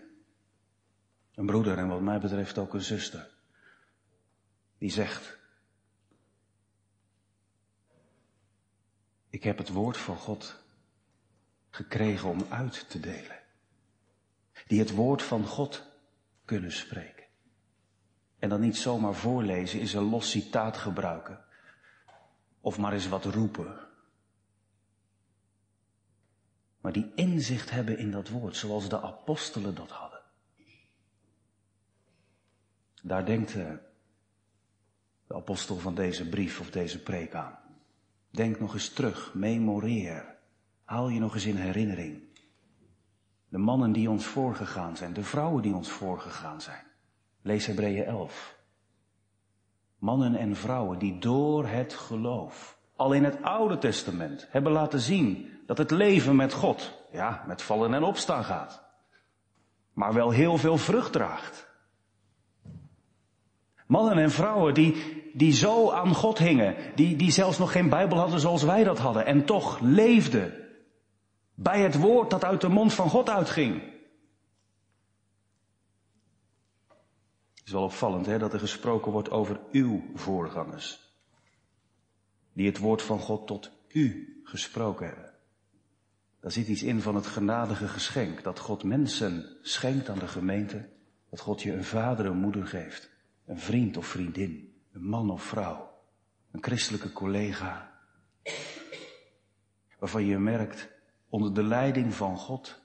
Een 1.41 1.47
broeder 1.47 1.79
en 1.79 1.89
wat 1.89 2.01
mij 2.01 2.21
betreft 2.21 2.59
ook 2.59 2.75
een 2.75 2.83
zuster. 2.83 3.31
Die 4.79 4.91
zegt, 4.91 5.39
ik 9.29 9.43
heb 9.43 9.59
het 9.59 9.69
woord 9.69 9.97
van 9.97 10.17
God 10.17 10.63
gekregen 11.71 12.29
om 12.29 12.47
uit 12.49 12.91
te 12.91 13.01
delen. 13.01 13.39
Die 14.67 14.79
het 14.79 14.91
woord 14.91 15.23
van 15.23 15.47
God 15.47 15.87
kunnen 16.45 16.73
spreken. 16.73 17.27
En 18.39 18.49
dan 18.49 18.61
niet 18.61 18.77
zomaar 18.77 19.15
voorlezen, 19.15 19.81
is 19.81 19.93
een 19.93 20.11
los 20.11 20.31
citaat 20.31 20.77
gebruiken. 20.77 21.45
Of 22.61 22.79
maar 22.79 22.93
eens 22.93 23.09
wat 23.09 23.25
roepen. 23.25 23.79
Maar 26.81 26.93
die 26.93 27.13
inzicht 27.15 27.71
hebben 27.71 27.99
in 27.99 28.11
dat 28.11 28.29
woord, 28.29 28.57
zoals 28.57 28.89
de 28.89 29.01
apostelen 29.01 29.75
dat 29.75 29.91
hadden. 29.91 30.10
Daar 33.03 33.27
denkt 33.27 33.55
eh, 33.55 33.71
de 35.27 35.35
apostel 35.35 35.77
van 35.77 35.95
deze 35.95 36.29
brief 36.29 36.61
of 36.61 36.71
deze 36.71 37.03
preek 37.03 37.35
aan. 37.35 37.59
Denk 38.31 38.61
nog 38.61 38.75
eens 38.75 38.89
terug, 38.93 39.35
memoreer. 39.35 40.37
Haal 40.85 41.09
je 41.09 41.21
nog 41.21 41.35
eens 41.35 41.47
in 41.47 41.57
herinnering. 41.57 42.23
De 43.49 43.59
mannen 43.59 43.93
die 43.93 44.11
ons 44.11 44.25
voorgegaan 44.25 44.97
zijn, 44.97 45.13
de 45.13 45.23
vrouwen 45.23 45.63
die 45.63 45.75
ons 45.75 45.91
voorgegaan 45.91 46.61
zijn. 46.61 46.85
Lees 47.43 47.67
Hebreeën 47.67 48.05
11. 48.05 48.59
Mannen 49.99 50.35
en 50.35 50.57
vrouwen 50.57 50.99
die 50.99 51.19
door 51.19 51.67
het 51.67 51.95
geloof, 51.95 52.79
al 52.97 53.13
in 53.13 53.25
het 53.25 53.43
Oude 53.43 53.79
Testament, 53.79 54.47
hebben 54.51 54.73
laten 54.73 55.01
zien 55.01 55.51
dat 55.67 55.79
het 55.79 55.91
leven 55.91 56.37
met 56.37 56.53
God, 56.53 57.05
ja, 57.13 57.45
met 57.47 57.63
vallen 57.63 57.95
en 57.95 58.03
opstaan 58.03 58.45
gaat. 58.45 58.83
Maar 59.93 60.15
wel 60.15 60.31
heel 60.31 60.57
veel 60.57 60.79
vrucht 60.79 61.13
draagt. 61.13 61.70
Mannen 63.91 64.19
en 64.19 64.31
vrouwen 64.31 64.75
die, 64.75 64.95
die 65.33 65.53
zo 65.53 65.91
aan 65.91 66.15
God 66.15 66.39
hingen, 66.39 66.77
die, 66.95 67.17
die 67.17 67.31
zelfs 67.31 67.59
nog 67.59 67.73
geen 67.73 67.89
Bijbel 67.89 68.19
hadden 68.19 68.41
zoals 68.41 68.63
wij 68.63 68.85
dat 68.85 68.99
hadden, 68.99 69.27
en 69.27 69.45
toch 69.45 69.81
leefden 69.81 70.55
bij 71.55 71.83
het 71.83 71.99
woord 71.99 72.31
dat 72.31 72.45
uit 72.45 72.61
de 72.61 72.69
mond 72.69 72.95
van 72.95 73.09
God 73.09 73.31
uitging. 73.31 73.83
Het 77.55 77.63
is 77.65 77.73
wel 77.73 77.83
opvallend 77.83 78.27
hè, 78.27 78.39
dat 78.39 78.53
er 78.53 78.59
gesproken 78.59 79.13
wordt 79.13 79.31
over 79.31 79.61
uw 79.73 80.03
voorgangers, 80.15 81.01
die 82.53 82.67
het 82.67 82.79
woord 82.79 83.03
van 83.03 83.19
God 83.19 83.47
tot 83.47 83.71
u 83.89 84.41
gesproken 84.45 85.07
hebben. 85.07 85.33
Daar 86.41 86.53
zit 86.53 86.69
iets 86.69 86.83
in 86.83 87.01
van 87.01 87.15
het 87.15 87.27
genadige 87.27 87.89
geschenk, 87.89 88.43
dat 88.43 88.59
God 88.59 88.85
mensen 88.85 89.57
schenkt 89.63 90.09
aan 90.09 90.19
de 90.19 90.29
gemeente, 90.29 90.89
dat 91.31 91.41
God 91.41 91.63
je 91.63 91.73
een 91.73 91.85
vader 91.85 92.27
en 92.27 92.37
moeder 92.37 92.67
geeft 92.67 93.11
een 93.51 93.59
vriend 93.59 93.97
of 93.97 94.07
vriendin, 94.07 94.75
een 94.93 95.05
man 95.05 95.31
of 95.31 95.43
vrouw, 95.43 96.03
een 96.51 96.63
christelijke 96.63 97.13
collega, 97.13 98.01
waarvan 99.99 100.25
je 100.25 100.39
merkt, 100.39 100.89
onder 101.29 101.55
de 101.55 101.63
leiding 101.63 102.15
van 102.15 102.37
God 102.37 102.81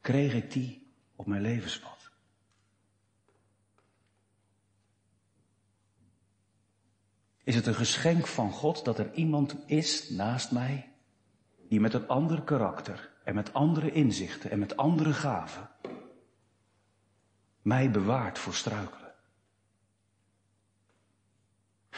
kreeg 0.00 0.34
ik 0.34 0.52
die 0.52 0.94
op 1.16 1.26
mijn 1.26 1.42
levenspad. 1.42 2.10
Is 7.44 7.54
het 7.54 7.66
een 7.66 7.74
geschenk 7.74 8.26
van 8.26 8.50
God 8.52 8.84
dat 8.84 8.98
er 8.98 9.14
iemand 9.14 9.56
is 9.66 10.10
naast 10.10 10.52
mij 10.52 10.92
die 11.68 11.80
met 11.80 11.94
een 11.94 12.08
ander 12.08 12.42
karakter 12.42 13.12
en 13.24 13.34
met 13.34 13.52
andere 13.52 13.92
inzichten 13.92 14.50
en 14.50 14.58
met 14.58 14.76
andere 14.76 15.12
gaven 15.12 15.70
mij 17.62 17.90
bewaart 17.90 18.38
voor 18.38 18.54
struikelen? 18.54 19.03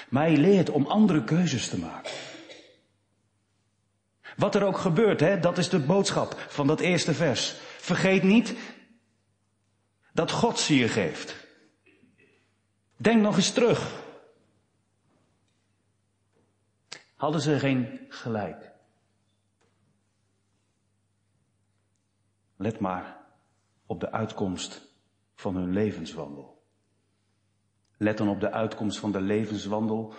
Mij 0.08 0.36
leert 0.36 0.70
om 0.70 0.86
andere 0.86 1.24
keuzes 1.24 1.68
te 1.68 1.78
maken. 1.78 2.12
Wat 4.36 4.54
er 4.54 4.64
ook 4.64 4.78
gebeurt, 4.78 5.20
hè, 5.20 5.40
dat 5.40 5.58
is 5.58 5.68
de 5.68 5.78
boodschap 5.78 6.44
van 6.48 6.66
dat 6.66 6.80
eerste 6.80 7.14
vers. 7.14 7.54
Vergeet 7.78 8.22
niet 8.22 8.54
dat 10.12 10.30
God 10.30 10.58
ze 10.58 10.76
je 10.76 10.88
geeft. 10.88 11.46
Denk 12.96 13.22
nog 13.22 13.36
eens 13.36 13.52
terug. 13.52 14.04
Hadden 17.16 17.40
ze 17.40 17.58
geen 17.58 18.00
gelijk? 18.08 18.72
Let 22.56 22.78
maar 22.78 23.16
op 23.86 24.00
de 24.00 24.12
uitkomst 24.12 24.82
van 25.34 25.56
hun 25.56 25.72
levenswandel. 25.72 26.55
Let 27.96 28.18
dan 28.18 28.28
op 28.28 28.40
de 28.40 28.50
uitkomst 28.50 28.98
van 28.98 29.12
de 29.12 29.20
levenswandel 29.20 30.14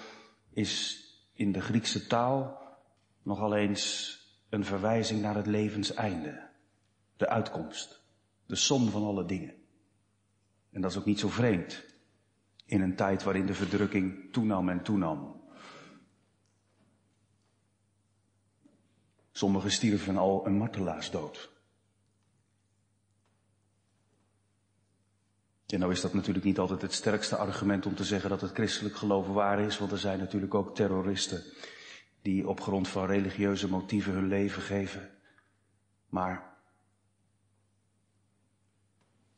is 0.50 1.02
in 1.34 1.52
de 1.52 1.62
Griekse 1.62 2.08
taal 2.08 2.62
nogal 3.24 3.56
eens 3.56 4.16
een 4.50 4.66
verwijzing 4.66 5.22
naar 5.22 5.36
het 5.36 5.48
levenseinde. 5.48 6.50
De 7.18 7.30
uitkomst. 7.30 8.02
De 8.46 8.56
som 8.56 8.90
van 8.90 9.04
alle 9.04 9.26
dingen. 9.26 9.54
En 10.72 10.82
dat 10.82 10.92
is 10.92 10.98
ook 10.98 11.06
niet 11.06 11.20
zo 11.20 11.30
vreemd. 11.30 11.84
In 12.66 12.82
een 12.82 12.96
tijd 12.96 13.24
waarin 13.24 13.46
de 13.46 13.54
verdrukking 13.54 14.34
toenam 14.34 14.70
en 14.70 14.84
toenam. 14.84 15.42
Sommigen 19.32 19.72
stierven 19.72 20.18
al 20.18 20.46
een 20.46 20.58
martelaarsdood. 20.58 21.57
En 25.68 25.80
nou 25.80 25.92
is 25.92 26.02
dat 26.02 26.14
natuurlijk 26.14 26.46
niet 26.46 26.60
altijd 26.60 26.82
het 26.82 26.94
sterkste 26.94 27.36
argument 27.36 27.86
om 27.86 27.96
te 27.96 28.04
zeggen 28.04 28.30
dat 28.30 28.42
het 28.42 28.52
christelijk 28.52 28.96
geloof 28.96 29.28
waar 29.28 29.60
is, 29.60 29.78
want 29.78 29.92
er 29.92 29.98
zijn 29.98 30.20
natuurlijk 30.20 30.54
ook 30.54 30.76
terroristen 30.76 31.44
die 32.22 32.48
op 32.48 32.62
grond 32.62 32.88
van 32.88 33.06
religieuze 33.06 33.70
motieven 33.70 34.14
hun 34.14 34.28
leven 34.28 34.62
geven. 34.62 35.10
Maar 36.10 36.58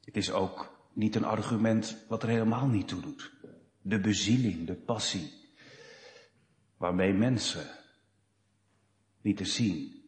het 0.03 0.17
is 0.17 0.31
ook 0.31 0.77
niet 0.93 1.15
een 1.15 1.25
argument 1.25 2.05
wat 2.07 2.23
er 2.23 2.29
helemaal 2.29 2.67
niet 2.67 2.87
toe 2.87 3.01
doet. 3.01 3.31
De 3.81 3.99
bezieling, 3.99 4.67
de 4.67 4.75
passie, 4.75 5.31
waarmee 6.77 7.13
mensen, 7.13 7.67
niet 9.21 9.37
te 9.37 9.45
zien, 9.45 10.03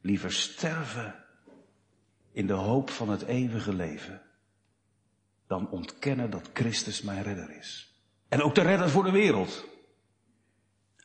liever 0.00 0.32
sterven 0.32 1.24
in 2.32 2.46
de 2.46 2.52
hoop 2.52 2.90
van 2.90 3.08
het 3.08 3.22
eeuwige 3.22 3.74
leven, 3.74 4.25
dan 5.46 5.70
ontkennen 5.70 6.30
dat 6.30 6.50
Christus 6.52 7.02
mijn 7.02 7.22
redder 7.22 7.50
is. 7.50 8.00
En 8.28 8.42
ook 8.42 8.54
de 8.54 8.62
redder 8.62 8.90
voor 8.90 9.04
de 9.04 9.10
wereld. 9.10 9.64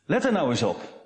Let 0.04 0.24
er 0.24 0.32
nou 0.32 0.50
eens 0.50 0.62
op. 0.62 1.00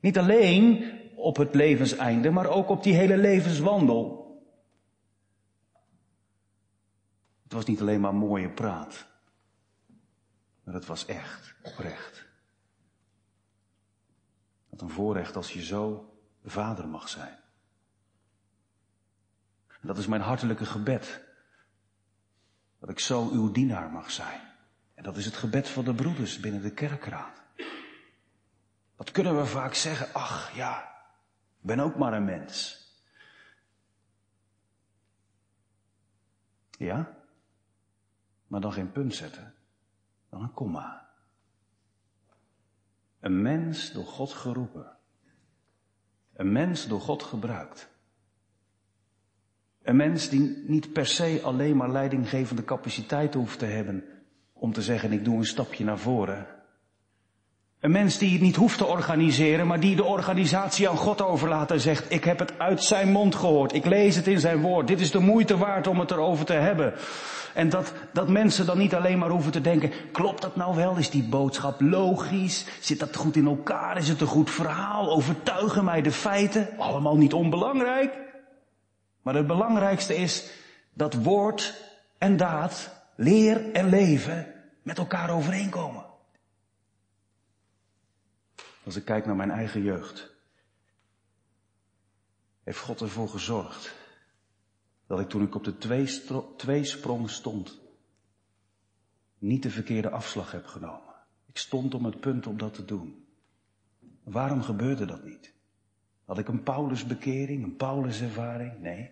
Niet 0.00 0.18
alleen 0.18 0.98
op 1.16 1.36
het 1.36 1.54
levenseinde, 1.54 2.30
maar 2.30 2.46
ook 2.46 2.68
op 2.68 2.82
die 2.82 2.94
hele 2.94 3.16
levenswandel. 3.16 4.18
Het 7.42 7.52
was 7.52 7.64
niet 7.64 7.80
alleen 7.80 8.00
maar 8.00 8.14
mooie 8.14 8.50
praat, 8.50 9.06
maar 10.64 10.74
het 10.74 10.86
was 10.86 11.06
echt, 11.06 11.54
oprecht. 11.62 12.26
Wat 14.68 14.80
een 14.80 14.90
voorrecht 14.90 15.36
als 15.36 15.52
je 15.52 15.64
zo 15.64 16.14
vader 16.44 16.88
mag 16.88 17.08
zijn. 17.08 17.38
En 19.66 19.86
dat 19.86 19.98
is 19.98 20.06
mijn 20.06 20.22
hartelijke 20.22 20.66
gebed. 20.66 21.29
Dat 22.80 22.90
ik 22.90 22.98
zo 22.98 23.28
uw 23.28 23.50
dienaar 23.50 23.90
mag 23.90 24.10
zijn. 24.10 24.40
En 24.94 25.02
dat 25.02 25.16
is 25.16 25.24
het 25.24 25.36
gebed 25.36 25.68
van 25.68 25.84
de 25.84 25.94
broeders 25.94 26.40
binnen 26.40 26.62
de 26.62 26.74
kerkraad. 26.74 27.42
Wat 28.96 29.10
kunnen 29.10 29.36
we 29.36 29.46
vaak 29.46 29.74
zeggen? 29.74 30.14
Ach 30.14 30.54
ja, 30.54 30.82
ik 31.60 31.66
ben 31.66 31.80
ook 31.80 31.96
maar 31.96 32.12
een 32.12 32.24
mens. 32.24 32.78
Ja? 36.70 37.18
Maar 38.46 38.60
dan 38.60 38.72
geen 38.72 38.92
punt 38.92 39.14
zetten, 39.14 39.54
dan 40.28 40.42
een 40.42 40.52
komma. 40.52 41.08
Een 43.20 43.42
mens 43.42 43.92
door 43.92 44.06
God 44.06 44.32
geroepen. 44.32 44.96
Een 46.32 46.52
mens 46.52 46.86
door 46.86 47.00
God 47.00 47.22
gebruikt. 47.22 47.89
Een 49.82 49.96
mens 49.96 50.28
die 50.28 50.64
niet 50.66 50.92
per 50.92 51.06
se 51.06 51.40
alleen 51.42 51.76
maar 51.76 51.90
leidinggevende 51.90 52.64
capaciteit 52.64 53.34
hoeft 53.34 53.58
te 53.58 53.66
hebben 53.66 54.04
om 54.52 54.72
te 54.72 54.82
zeggen 54.82 55.12
ik 55.12 55.24
doe 55.24 55.36
een 55.36 55.44
stapje 55.44 55.84
naar 55.84 55.98
voren. 55.98 56.46
Een 57.80 57.90
mens 57.90 58.18
die 58.18 58.32
het 58.32 58.40
niet 58.40 58.56
hoeft 58.56 58.78
te 58.78 58.86
organiseren, 58.86 59.66
maar 59.66 59.80
die 59.80 59.96
de 59.96 60.04
organisatie 60.04 60.88
aan 60.88 60.96
God 60.96 61.22
overlaat 61.22 61.70
en 61.70 61.80
zegt, 61.80 62.12
ik 62.12 62.24
heb 62.24 62.38
het 62.38 62.58
uit 62.58 62.82
zijn 62.82 63.12
mond 63.12 63.34
gehoord, 63.34 63.74
ik 63.74 63.84
lees 63.84 64.16
het 64.16 64.26
in 64.26 64.40
zijn 64.40 64.60
woord, 64.60 64.86
dit 64.86 65.00
is 65.00 65.10
de 65.10 65.18
moeite 65.18 65.56
waard 65.56 65.86
om 65.86 66.00
het 66.00 66.10
erover 66.10 66.44
te 66.44 66.52
hebben. 66.52 66.92
En 67.54 67.68
dat, 67.68 67.92
dat 68.12 68.28
mensen 68.28 68.66
dan 68.66 68.78
niet 68.78 68.94
alleen 68.94 69.18
maar 69.18 69.30
hoeven 69.30 69.52
te 69.52 69.60
denken, 69.60 69.92
klopt 70.12 70.42
dat 70.42 70.56
nou 70.56 70.76
wel? 70.76 70.96
Is 70.96 71.10
die 71.10 71.28
boodschap 71.28 71.80
logisch? 71.80 72.66
Zit 72.80 72.98
dat 72.98 73.16
goed 73.16 73.36
in 73.36 73.46
elkaar? 73.46 73.96
Is 73.96 74.08
het 74.08 74.20
een 74.20 74.26
goed 74.26 74.50
verhaal? 74.50 75.10
Overtuigen 75.10 75.84
mij 75.84 76.02
de 76.02 76.12
feiten? 76.12 76.68
Allemaal 76.78 77.16
niet 77.16 77.32
onbelangrijk. 77.32 78.29
Maar 79.22 79.34
het 79.34 79.46
belangrijkste 79.46 80.16
is 80.16 80.52
dat 80.92 81.14
woord 81.14 81.88
en 82.18 82.36
daad, 82.36 83.02
leer 83.16 83.72
en 83.72 83.88
leven 83.88 84.54
met 84.82 84.98
elkaar 84.98 85.30
overeenkomen. 85.30 86.04
Als 88.84 88.96
ik 88.96 89.04
kijk 89.04 89.26
naar 89.26 89.36
mijn 89.36 89.50
eigen 89.50 89.82
jeugd, 89.82 90.30
heeft 92.62 92.78
God 92.78 93.00
ervoor 93.00 93.28
gezorgd 93.28 93.94
dat 95.06 95.20
ik 95.20 95.28
toen 95.28 95.42
ik 95.42 95.54
op 95.54 95.64
de 95.64 95.78
tweesprong 96.56 97.30
stond, 97.30 97.80
niet 99.38 99.62
de 99.62 99.70
verkeerde 99.70 100.10
afslag 100.10 100.52
heb 100.52 100.66
genomen. 100.66 101.14
Ik 101.46 101.58
stond 101.58 101.94
om 101.94 102.04
het 102.04 102.20
punt 102.20 102.46
om 102.46 102.58
dat 102.58 102.74
te 102.74 102.84
doen. 102.84 103.24
Waarom 104.22 104.62
gebeurde 104.62 105.04
dat 105.04 105.24
niet? 105.24 105.54
Had 106.24 106.38
ik 106.38 106.48
een 106.48 106.62
Paulusbekering, 106.62 107.64
een 107.64 107.76
Pauluservaring? 107.76 108.80
Nee. 108.80 109.10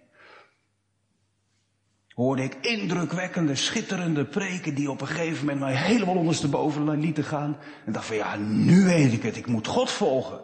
Hoorde 2.18 2.42
ik 2.42 2.54
indrukwekkende, 2.54 3.54
schitterende 3.54 4.24
preken 4.24 4.74
die 4.74 4.90
op 4.90 5.00
een 5.00 5.06
gegeven 5.06 5.40
moment 5.40 5.60
mij 5.60 5.74
helemaal 5.74 6.16
ondersteboven 6.16 6.98
lieten 6.98 7.24
gaan. 7.24 7.56
En 7.84 7.92
dacht 7.92 8.06
van 8.06 8.16
ja, 8.16 8.36
nu 8.36 8.84
weet 8.84 9.12
ik 9.12 9.22
het, 9.22 9.36
ik 9.36 9.46
moet 9.46 9.66
God 9.66 9.90
volgen. 9.90 10.40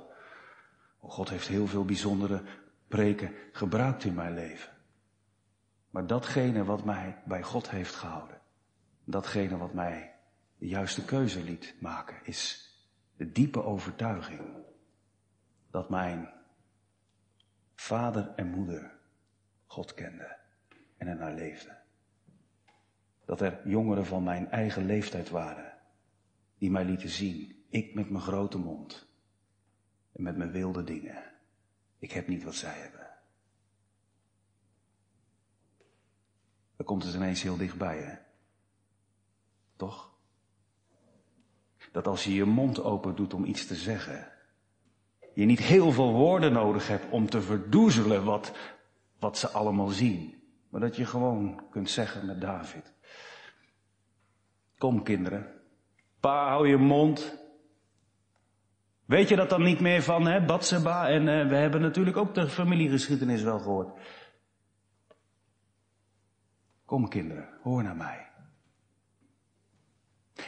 Oh, 1.01 1.11
God 1.11 1.29
heeft 1.29 1.49
heel 1.49 1.67
veel 1.67 1.85
bijzondere 1.85 2.43
preken 2.89 3.33
gebruikt 3.53 4.05
in 4.05 4.15
mijn 4.15 4.35
leven. 4.35 4.73
Maar 5.91 6.07
datgene 6.07 6.65
wat 6.65 6.85
mij 6.85 7.23
bij 7.25 7.43
God 7.43 7.71
heeft 7.71 7.95
gehouden, 7.95 8.41
datgene 9.05 9.57
wat 9.57 9.75
mij 9.75 10.15
de 10.59 10.67
juiste 10.67 11.05
keuze 11.05 11.43
liet 11.43 11.75
maken, 11.81 12.17
is 12.23 12.71
de 13.17 13.33
diepe 13.33 13.65
overtuiging 13.65 14.41
dat 15.71 15.91
mijn 15.91 16.33
vader 17.75 18.33
en 18.37 18.49
moeder 18.49 18.93
God 19.67 19.95
kenden 19.95 20.43
en 21.07 21.11
er 21.11 21.25
naar 21.25 21.35
leefden. 21.35 21.79
Dat 23.25 23.41
er 23.41 23.69
jongeren 23.69 24.07
van 24.07 24.23
mijn 24.23 24.51
eigen 24.51 24.87
leeftijd 24.87 25.31
waren, 25.31 25.73
die 26.59 26.71
mij 26.71 26.85
lieten 26.85 27.09
zien, 27.09 27.65
ik 27.69 27.95
met 27.95 28.11
mijn 28.11 28.23
grote 28.23 28.59
mond 28.59 29.07
en 30.13 30.23
met 30.23 30.37
mijn 30.37 30.51
wilde 30.51 30.85
dingen. 30.85 31.23
Ik 31.99 32.13
heb 32.13 32.29
niet 32.29 32.45
wat 32.45 32.55
zij 32.55 32.79
hebben. 32.79 33.09
Dan 36.77 36.87
komt 36.87 37.05
het 37.05 37.15
ineens 37.15 37.43
heel 37.43 37.57
dichtbij, 37.57 37.99
hè? 37.99 38.17
Toch? 39.77 40.13
Dat 41.93 42.07
als 42.07 42.25
je 42.25 42.35
je 42.35 42.45
mond 42.45 42.83
open 42.83 43.17
doet 43.17 43.35
om 43.35 43.45
iets 43.45 43.67
te 43.67 43.75
zeggen, 43.75 44.33
je 45.35 45.45
niet 45.45 45.61
heel 45.61 45.93
veel 45.93 46.13
woorden 46.13 46.53
nodig 46.53 46.89
hebt 46.89 47.11
om 47.11 47.31
te 47.31 47.43
verdoezelen 47.43 48.25
wat, 48.25 48.53
wat 49.19 49.39
ze 49.39 49.49
allemaal 49.49 49.89
zien. 49.89 50.44
Maar 50.75 50.83
dat 50.83 50.97
je 50.97 51.07
gewoon 51.07 51.69
kunt 51.71 51.91
zeggen 51.91 52.27
met 52.27 52.41
David. 52.41 52.93
Kom 54.79 55.03
kinderen, 55.03 55.61
pa 56.21 56.49
hou 56.49 56.69
je 56.69 56.77
mond. 56.77 57.39
Weet 59.05 59.29
je 59.29 59.37
dat 59.37 59.49
dan 59.49 59.63
niet 59.63 59.81
meer 59.81 60.03
van, 60.03 60.27
hè, 60.27 60.45
Batseba? 60.45 61.09
En 61.09 61.21
uh, 61.27 61.49
we 61.49 61.57
hebben 61.57 61.81
natuurlijk 61.81 62.17
ook 62.17 62.35
de 62.35 62.49
familiegeschiedenis 62.49 63.43
wel 63.43 63.59
gehoord. 63.59 64.01
Kom 66.85 67.09
kinderen, 67.09 67.59
hoor 67.63 67.83
naar 67.83 67.97
mij. 67.97 68.31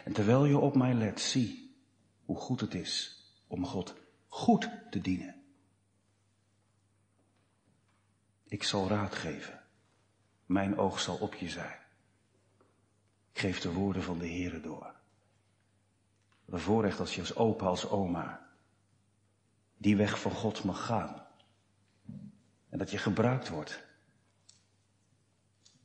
En 0.05 0.13
terwijl 0.13 0.45
je 0.45 0.59
op 0.59 0.77
mij 0.77 0.95
let, 0.95 1.21
zie 1.21 1.77
hoe 2.25 2.37
goed 2.37 2.61
het 2.61 2.75
is 2.75 3.25
om 3.47 3.65
God 3.65 3.95
goed 4.29 4.71
te 4.91 5.01
dienen. 5.01 5.35
Ik 8.45 8.63
zal 8.63 8.89
raad 8.89 9.15
geven. 9.15 9.65
Mijn 10.47 10.79
oog 10.79 11.01
zal 11.01 11.17
op 11.17 11.35
je 11.35 11.49
zijn. 11.49 11.79
Ik 13.33 13.41
geef 13.41 13.61
de 13.61 13.73
woorden 13.73 14.03
van 14.03 14.19
de 14.19 14.29
Heere 14.29 14.61
door. 14.61 14.95
Wat 16.45 16.61
voorrecht 16.61 17.01
als 17.01 17.15
je 17.15 17.21
als 17.21 17.35
opa, 17.35 17.67
als 17.67 17.89
oma 17.89 18.47
die 19.77 19.97
weg 19.97 20.21
van 20.21 20.33
God 20.33 20.65
mag 20.65 20.87
gaan. 20.87 21.27
En 22.69 22.79
dat 22.79 22.91
je 22.91 22.99
gebruikt 22.99 23.49
wordt 23.49 23.85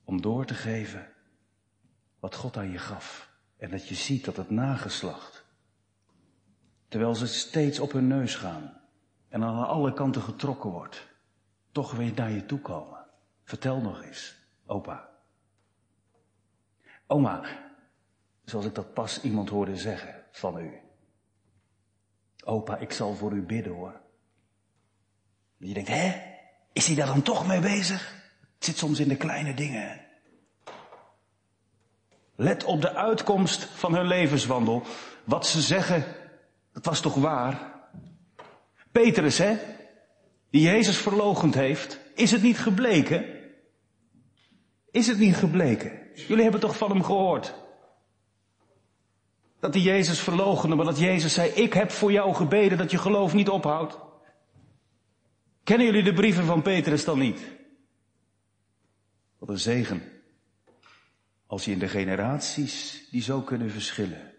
om 0.04 0.22
door 0.22 0.46
te 0.46 0.54
geven 0.54 1.08
wat 2.20 2.36
God 2.36 2.58
aan 2.58 2.72
je 2.72 2.78
gaf. 2.78 3.30
En 3.58 3.70
dat 3.70 3.88
je 3.88 3.96
ziet 3.96 4.26
dat 4.26 4.38
het 4.38 4.50
nageslacht, 4.50 5.46
terwijl 6.88 7.16
ze 7.16 7.28
steeds 7.28 7.80
op 7.80 7.92
hun 7.92 8.08
neus 8.08 8.36
gaan 8.36 8.82
en 9.30 9.44
aan 9.44 9.68
alle 9.68 9.94
kanten 9.94 10.22
getrokken 10.22 10.70
wordt, 10.70 11.08
toch 11.72 11.92
weer 11.92 12.14
naar 12.14 12.32
je 12.32 12.46
toe 12.46 12.60
komen. 12.60 13.06
Vertel 13.44 13.82
nog 13.82 14.04
eens, 14.04 14.36
opa. 14.72 15.10
Oma, 17.08 17.42
zoals 18.46 18.66
ik 18.66 18.76
dat 18.76 18.94
pas 18.94 19.22
iemand 19.22 19.50
hoorde 19.50 19.76
zeggen 19.76 20.24
van 20.32 20.58
u. 20.58 20.80
Opa, 22.44 22.78
ik 22.78 22.92
zal 22.92 23.16
voor 23.16 23.32
u 23.32 23.42
bidden 23.42 23.74
hoor. 23.74 24.02
Je 25.58 25.74
denkt, 25.74 25.90
hè? 25.90 26.22
Is 26.74 26.88
hij 26.88 26.96
daar 26.96 27.08
dan 27.08 27.22
toch 27.22 27.48
mee 27.48 27.60
bezig? 27.60 28.14
Het 28.56 28.66
zit 28.66 28.78
soms 28.78 29.00
in 29.00 29.08
de 29.08 29.18
kleine 29.18 29.54
dingen. 29.54 30.06
Let 32.36 32.64
op 32.64 32.82
de 32.82 32.94
uitkomst 32.96 33.64
van 33.64 33.96
hun 33.96 34.08
levenswandel. 34.08 34.84
Wat 35.24 35.48
ze 35.48 35.62
zeggen, 35.62 36.06
dat 36.74 36.86
was 36.86 37.02
toch 37.02 37.16
waar? 37.16 37.74
Petrus, 38.92 39.38
hè? 39.38 39.58
die 40.50 40.62
Jezus 40.62 40.98
verlogend 40.98 41.54
heeft, 41.54 42.00
is 42.16 42.32
het 42.32 42.42
niet 42.42 42.60
gebleken? 42.60 43.41
Is 44.92 45.08
het 45.08 45.18
niet 45.18 45.36
gebleken? 45.36 46.00
Jullie 46.16 46.44
hebben 46.44 46.62
toch 46.62 46.78
van 46.78 46.90
hem 46.90 47.04
gehoord? 47.04 47.54
Dat 49.60 49.74
hij 49.74 49.84
Jezus 49.84 50.20
verlogende, 50.20 50.76
maar 50.76 50.86
dat 50.86 51.00
Jezus 51.00 51.34
zei, 51.34 51.50
ik 51.50 51.74
heb 51.74 51.92
voor 51.92 52.12
jou 52.12 52.34
gebeden 52.34 52.78
dat 52.78 52.92
je 52.92 52.98
geloof 52.98 53.34
niet 53.34 53.50
ophoudt. 53.50 53.98
Kennen 55.64 55.86
jullie 55.86 56.04
de 56.04 56.14
brieven 56.14 56.46
van 56.46 56.62
Petrus 56.62 57.06
dan 57.06 57.20
niet? 57.20 57.42
Wat 59.38 59.50
een 59.50 59.60
zegen. 59.60 60.02
Als 61.48 61.66
je 61.66 61.72
in 61.72 61.80
de 61.80 61.88
generaties 61.88 63.08
die 63.10 63.22
zo 63.22 63.42
kunnen 63.42 63.72
verschillen, 63.72 64.34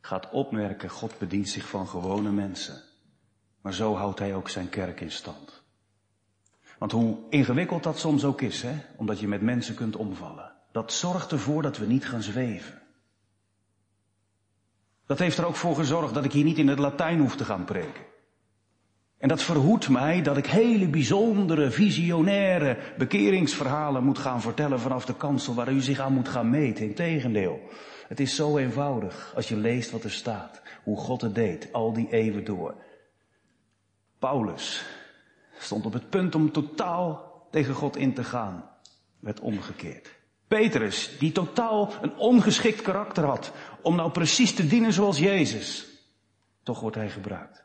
gaat 0.00 0.30
opmerken, 0.30 0.88
God 0.88 1.18
bedient 1.18 1.48
zich 1.48 1.68
van 1.68 1.88
gewone 1.88 2.30
mensen. 2.30 2.82
Maar 3.60 3.74
zo 3.74 3.94
houdt 3.94 4.18
hij 4.18 4.34
ook 4.34 4.48
zijn 4.48 4.68
kerk 4.68 5.00
in 5.00 5.10
stand. 5.10 5.61
Want 6.82 6.94
hoe 6.94 7.16
ingewikkeld 7.28 7.82
dat 7.82 7.98
soms 7.98 8.24
ook 8.24 8.40
is, 8.40 8.62
hè, 8.62 8.72
omdat 8.96 9.20
je 9.20 9.28
met 9.28 9.40
mensen 9.40 9.74
kunt 9.74 9.96
omvallen, 9.96 10.52
dat 10.72 10.92
zorgt 10.92 11.32
ervoor 11.32 11.62
dat 11.62 11.78
we 11.78 11.86
niet 11.86 12.08
gaan 12.08 12.22
zweven. 12.22 12.82
Dat 15.06 15.18
heeft 15.18 15.38
er 15.38 15.46
ook 15.46 15.56
voor 15.56 15.74
gezorgd 15.76 16.14
dat 16.14 16.24
ik 16.24 16.32
hier 16.32 16.44
niet 16.44 16.58
in 16.58 16.68
het 16.68 16.78
Latijn 16.78 17.20
hoef 17.20 17.36
te 17.36 17.44
gaan 17.44 17.64
preken. 17.64 18.04
En 19.18 19.28
dat 19.28 19.42
verhoedt 19.42 19.88
mij 19.88 20.22
dat 20.22 20.36
ik 20.36 20.46
hele 20.46 20.88
bijzondere, 20.88 21.70
visionaire 21.70 22.78
bekeringsverhalen 22.98 24.04
moet 24.04 24.18
gaan 24.18 24.40
vertellen 24.40 24.80
vanaf 24.80 25.04
de 25.04 25.14
kansel 25.14 25.54
waar 25.54 25.72
u 25.72 25.80
zich 25.80 25.98
aan 25.98 26.12
moet 26.12 26.28
gaan 26.28 26.50
meten. 26.50 26.84
Integendeel, 26.84 27.60
het 28.08 28.20
is 28.20 28.34
zo 28.34 28.56
eenvoudig 28.56 29.32
als 29.34 29.48
je 29.48 29.56
leest 29.56 29.90
wat 29.90 30.04
er 30.04 30.10
staat, 30.10 30.62
hoe 30.82 30.96
God 30.96 31.20
het 31.20 31.34
deed, 31.34 31.72
al 31.72 31.92
die 31.92 32.08
eeuwen 32.10 32.44
door. 32.44 32.74
Paulus 34.18 34.84
stond 35.62 35.86
op 35.86 35.92
het 35.92 36.10
punt 36.10 36.34
om 36.34 36.52
totaal 36.52 37.46
tegen 37.50 37.74
God 37.74 37.96
in 37.96 38.14
te 38.14 38.24
gaan, 38.24 38.70
werd 39.18 39.40
omgekeerd. 39.40 40.20
Petrus, 40.48 41.18
die 41.18 41.32
totaal 41.32 41.92
een 42.02 42.16
ongeschikt 42.16 42.82
karakter 42.82 43.24
had 43.24 43.52
om 43.82 43.96
nou 43.96 44.10
precies 44.10 44.54
te 44.54 44.66
dienen 44.66 44.92
zoals 44.92 45.18
Jezus, 45.18 45.86
toch 46.62 46.80
wordt 46.80 46.96
hij 46.96 47.10
gebruikt. 47.10 47.64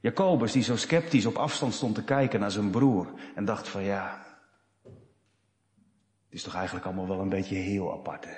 Jacobus, 0.00 0.52
die 0.52 0.62
zo 0.62 0.76
sceptisch 0.76 1.26
op 1.26 1.36
afstand 1.36 1.74
stond 1.74 1.94
te 1.94 2.04
kijken 2.04 2.40
naar 2.40 2.50
zijn 2.50 2.70
broer 2.70 3.12
en 3.34 3.44
dacht 3.44 3.68
van 3.68 3.82
ja, 3.82 4.26
het 6.24 6.34
is 6.34 6.42
toch 6.42 6.54
eigenlijk 6.54 6.86
allemaal 6.86 7.08
wel 7.08 7.20
een 7.20 7.28
beetje 7.28 7.54
heel 7.54 7.92
apart 7.92 8.24
hè. 8.24 8.36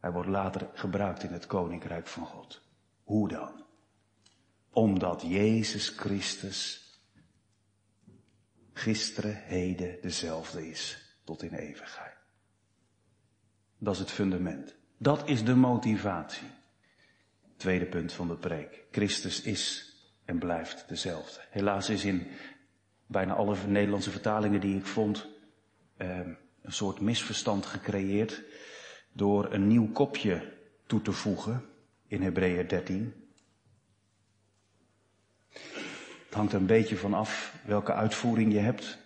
Hij 0.00 0.12
wordt 0.12 0.28
later 0.28 0.68
gebruikt 0.74 1.22
in 1.22 1.32
het 1.32 1.46
koninkrijk 1.46 2.06
van 2.06 2.26
God. 2.26 2.62
Hoe 3.04 3.28
dan? 3.28 3.64
Omdat 4.70 5.22
Jezus 5.22 5.88
Christus 5.88 6.89
gisteren, 8.80 9.36
heden 9.36 9.98
dezelfde 10.00 10.68
is 10.68 10.98
tot 11.24 11.42
in 11.42 11.54
eeuwigheid. 11.54 12.16
Dat 13.78 13.94
is 13.94 14.00
het 14.00 14.10
fundament. 14.10 14.76
Dat 14.96 15.28
is 15.28 15.44
de 15.44 15.54
motivatie. 15.54 16.48
Tweede 17.56 17.86
punt 17.86 18.12
van 18.12 18.28
de 18.28 18.36
preek. 18.36 18.84
Christus 18.90 19.42
is 19.42 19.94
en 20.24 20.38
blijft 20.38 20.88
dezelfde. 20.88 21.40
Helaas 21.50 21.88
is 21.88 22.04
in 22.04 22.26
bijna 23.06 23.34
alle 23.34 23.56
Nederlandse 23.66 24.10
vertalingen 24.10 24.60
die 24.60 24.76
ik 24.76 24.86
vond 24.86 25.28
eh, 25.96 26.18
een 26.62 26.72
soort 26.72 27.00
misverstand 27.00 27.66
gecreëerd 27.66 28.42
door 29.12 29.52
een 29.52 29.66
nieuw 29.66 29.92
kopje 29.92 30.56
toe 30.86 31.02
te 31.02 31.12
voegen 31.12 31.64
in 32.06 32.22
Hebreeën 32.22 32.66
13. 32.66 33.29
Het 36.30 36.38
hangt 36.38 36.52
er 36.52 36.60
een 36.60 36.66
beetje 36.66 36.96
van 36.96 37.14
af 37.14 37.54
welke 37.64 37.92
uitvoering 37.92 38.52
je 38.52 38.58
hebt. 38.58 38.98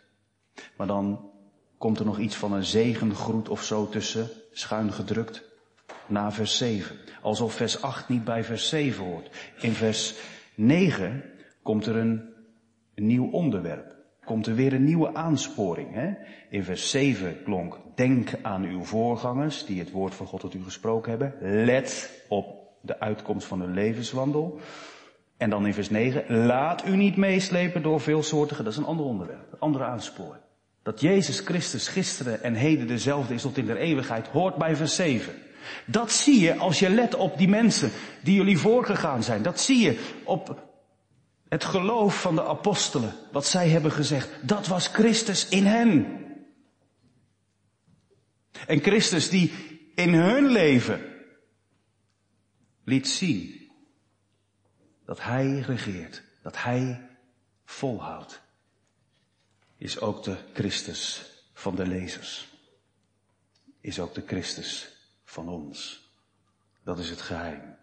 Maar 0.76 0.86
dan 0.86 1.30
komt 1.78 1.98
er 1.98 2.04
nog 2.04 2.18
iets 2.18 2.36
van 2.36 2.52
een 2.52 2.64
zegengroet 2.64 3.48
of 3.48 3.62
zo 3.64 3.88
tussen, 3.88 4.28
schuin 4.52 4.92
gedrukt, 4.92 5.44
na 6.06 6.32
vers 6.32 6.56
7. 6.56 6.96
Alsof 7.22 7.54
vers 7.54 7.82
8 7.82 8.08
niet 8.08 8.24
bij 8.24 8.44
vers 8.44 8.68
7 8.68 9.04
hoort. 9.04 9.30
In 9.60 9.72
vers 9.72 10.14
9 10.54 11.24
komt 11.62 11.86
er 11.86 11.96
een, 11.96 12.32
nieuw 12.94 13.30
onderwerp. 13.30 13.96
Komt 14.24 14.46
er 14.46 14.54
weer 14.54 14.72
een 14.72 14.84
nieuwe 14.84 15.14
aansporing. 15.14 15.92
Hè? 15.92 16.12
In 16.50 16.64
vers 16.64 16.90
7 16.90 17.42
klonk, 17.42 17.78
denk 17.94 18.30
aan 18.42 18.64
uw 18.64 18.84
voorgangers, 18.84 19.64
die 19.64 19.78
het 19.78 19.90
woord 19.90 20.14
van 20.14 20.26
God 20.26 20.40
tot 20.40 20.54
u 20.54 20.62
gesproken 20.62 21.10
hebben. 21.10 21.34
Let 21.64 22.22
op 22.28 22.46
de 22.80 23.00
uitkomst 23.00 23.46
van 23.46 23.60
hun 23.60 23.74
levenswandel. 23.74 24.60
En 25.36 25.50
dan 25.50 25.66
in 25.66 25.74
vers 25.74 25.90
9, 25.90 26.46
laat 26.46 26.86
u 26.86 26.96
niet 26.96 27.16
meeslepen 27.16 27.82
door 27.82 28.00
veelsoortige, 28.00 28.62
dat 28.62 28.72
is 28.72 28.78
een 28.78 28.84
ander 28.84 29.06
onderwerp, 29.06 29.52
een 29.52 29.58
andere 29.58 29.84
aansporing. 29.84 30.42
Dat 30.82 31.00
Jezus 31.00 31.40
Christus 31.40 31.88
gisteren 31.88 32.42
en 32.42 32.54
heden 32.54 32.86
dezelfde 32.86 33.34
is 33.34 33.42
tot 33.42 33.58
in 33.58 33.66
de 33.66 33.78
eeuwigheid, 33.78 34.26
hoort 34.26 34.56
bij 34.56 34.76
vers 34.76 34.94
7. 34.94 35.34
Dat 35.86 36.12
zie 36.12 36.40
je 36.40 36.56
als 36.56 36.78
je 36.78 36.90
let 36.90 37.14
op 37.14 37.38
die 37.38 37.48
mensen 37.48 37.90
die 38.22 38.34
jullie 38.34 38.58
voorgegaan 38.58 39.22
zijn. 39.22 39.42
Dat 39.42 39.60
zie 39.60 39.78
je 39.78 40.12
op 40.24 40.62
het 41.48 41.64
geloof 41.64 42.20
van 42.20 42.34
de 42.34 42.44
apostelen, 42.44 43.12
wat 43.32 43.46
zij 43.46 43.68
hebben 43.68 43.92
gezegd. 43.92 44.28
Dat 44.40 44.66
was 44.66 44.86
Christus 44.86 45.48
in 45.48 45.66
hen. 45.66 46.06
En 48.66 48.80
Christus 48.80 49.28
die 49.28 49.52
in 49.94 50.14
hun 50.14 50.46
leven 50.46 51.00
liet 52.84 53.08
zien 53.08 53.63
dat 55.04 55.22
Hij 55.22 55.58
regeert, 55.60 56.22
dat 56.42 56.62
Hij 56.62 57.08
volhoudt, 57.64 58.42
is 59.76 60.00
ook 60.00 60.22
de 60.22 60.38
Christus 60.52 61.32
van 61.52 61.74
de 61.74 61.86
lezers. 61.86 62.52
Is 63.80 64.00
ook 64.00 64.14
de 64.14 64.22
Christus 64.26 64.96
van 65.24 65.48
ons. 65.48 66.08
Dat 66.82 66.98
is 66.98 67.10
het 67.10 67.20
geheim. 67.20 67.76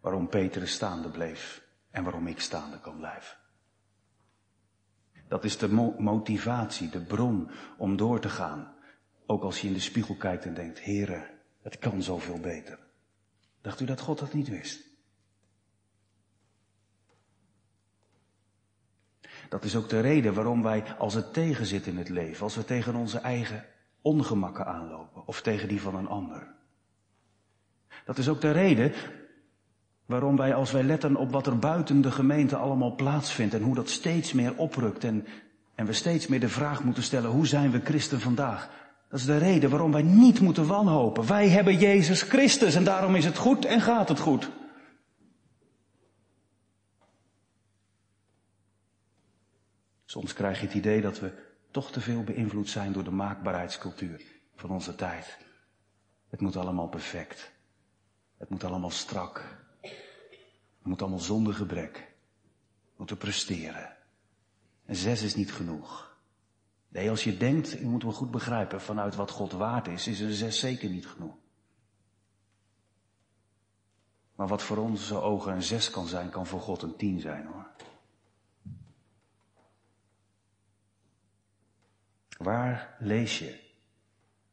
Waarom 0.00 0.28
Petrus 0.28 0.72
staande 0.72 1.08
bleef 1.08 1.62
en 1.90 2.04
waarom 2.04 2.26
ik 2.26 2.40
staande 2.40 2.80
kan 2.80 2.96
blijven. 2.96 3.36
Dat 5.28 5.44
is 5.44 5.58
de 5.58 5.68
motivatie, 5.98 6.88
de 6.88 7.00
bron 7.00 7.50
om 7.78 7.96
door 7.96 8.20
te 8.20 8.28
gaan. 8.28 8.74
Ook 9.26 9.42
als 9.42 9.60
je 9.60 9.66
in 9.66 9.72
de 9.72 9.80
spiegel 9.80 10.16
kijkt 10.16 10.44
en 10.44 10.54
denkt, 10.54 10.84
Heere, 10.84 11.30
het 11.62 11.78
kan 11.78 12.02
zoveel 12.02 12.40
beter. 12.40 12.78
Dacht 13.62 13.80
u 13.80 13.84
dat 13.84 14.00
God 14.00 14.18
dat 14.18 14.32
niet 14.32 14.48
wist? 14.48 14.90
Dat 19.48 19.64
is 19.64 19.76
ook 19.76 19.88
de 19.88 20.00
reden 20.00 20.34
waarom 20.34 20.62
wij, 20.62 20.96
als 20.98 21.14
het 21.14 21.32
tegenzit 21.32 21.86
in 21.86 21.96
het 21.96 22.08
leven, 22.08 22.42
als 22.42 22.54
we 22.54 22.64
tegen 22.64 22.94
onze 22.94 23.18
eigen 23.18 23.64
ongemakken 24.02 24.66
aanlopen 24.66 25.26
of 25.26 25.42
tegen 25.42 25.68
die 25.68 25.80
van 25.80 25.94
een 25.94 26.08
ander. 26.08 26.54
Dat 28.04 28.18
is 28.18 28.28
ook 28.28 28.40
de 28.40 28.50
reden 28.50 28.92
waarom 30.06 30.36
wij, 30.36 30.54
als 30.54 30.72
wij 30.72 30.82
letten 30.82 31.16
op 31.16 31.30
wat 31.30 31.46
er 31.46 31.58
buiten 31.58 32.00
de 32.00 32.10
gemeente 32.10 32.56
allemaal 32.56 32.94
plaatsvindt 32.94 33.54
en 33.54 33.62
hoe 33.62 33.74
dat 33.74 33.90
steeds 33.90 34.32
meer 34.32 34.56
oprukt 34.56 35.04
en, 35.04 35.26
en 35.74 35.86
we 35.86 35.92
steeds 35.92 36.26
meer 36.26 36.40
de 36.40 36.48
vraag 36.48 36.84
moeten 36.84 37.02
stellen, 37.02 37.30
hoe 37.30 37.46
zijn 37.46 37.70
we 37.70 37.80
christen 37.80 38.20
vandaag? 38.20 38.81
Dat 39.12 39.20
is 39.20 39.26
de 39.26 39.38
reden 39.38 39.70
waarom 39.70 39.92
wij 39.92 40.02
niet 40.02 40.40
moeten 40.40 40.66
wanhopen. 40.66 41.26
Wij 41.26 41.48
hebben 41.48 41.76
Jezus 41.78 42.22
Christus 42.22 42.74
en 42.74 42.84
daarom 42.84 43.14
is 43.14 43.24
het 43.24 43.36
goed 43.36 43.64
en 43.64 43.80
gaat 43.80 44.08
het 44.08 44.18
goed. 44.18 44.50
Soms 50.04 50.32
krijg 50.32 50.60
je 50.60 50.66
het 50.66 50.74
idee 50.74 51.00
dat 51.00 51.20
we 51.20 51.32
toch 51.70 51.92
te 51.92 52.00
veel 52.00 52.22
beïnvloed 52.22 52.68
zijn 52.68 52.92
door 52.92 53.04
de 53.04 53.10
maakbaarheidscultuur 53.10 54.22
van 54.54 54.70
onze 54.70 54.94
tijd. 54.94 55.38
Het 56.28 56.40
moet 56.40 56.56
allemaal 56.56 56.88
perfect. 56.88 57.52
Het 58.36 58.48
moet 58.48 58.64
allemaal 58.64 58.90
strak. 58.90 59.58
Het 59.80 60.86
moet 60.86 61.02
allemaal 61.02 61.18
zonder 61.18 61.54
gebrek. 61.54 62.14
We 62.82 62.94
moeten 62.96 63.16
presteren. 63.16 63.96
En 64.86 64.96
zes 64.96 65.22
is 65.22 65.34
niet 65.34 65.52
genoeg. 65.52 66.11
Nee, 66.92 67.10
als 67.10 67.24
je 67.24 67.36
denkt, 67.36 67.70
je 67.70 67.86
moet 67.86 68.02
wel 68.02 68.12
goed 68.12 68.30
begrijpen, 68.30 68.80
vanuit 68.80 69.14
wat 69.14 69.30
God 69.30 69.52
waard 69.52 69.88
is, 69.88 70.06
is 70.06 70.20
een 70.20 70.32
zes 70.32 70.58
zeker 70.58 70.90
niet 70.90 71.06
genoeg. 71.06 71.34
Maar 74.34 74.48
wat 74.48 74.62
voor 74.62 74.76
onze 74.76 75.20
ogen 75.20 75.52
een 75.52 75.62
zes 75.62 75.90
kan 75.90 76.06
zijn, 76.06 76.30
kan 76.30 76.46
voor 76.46 76.60
God 76.60 76.82
een 76.82 76.96
tien 76.96 77.20
zijn 77.20 77.46
hoor. 77.46 77.70
Waar 82.38 82.96
lees 82.98 83.38
je 83.38 83.60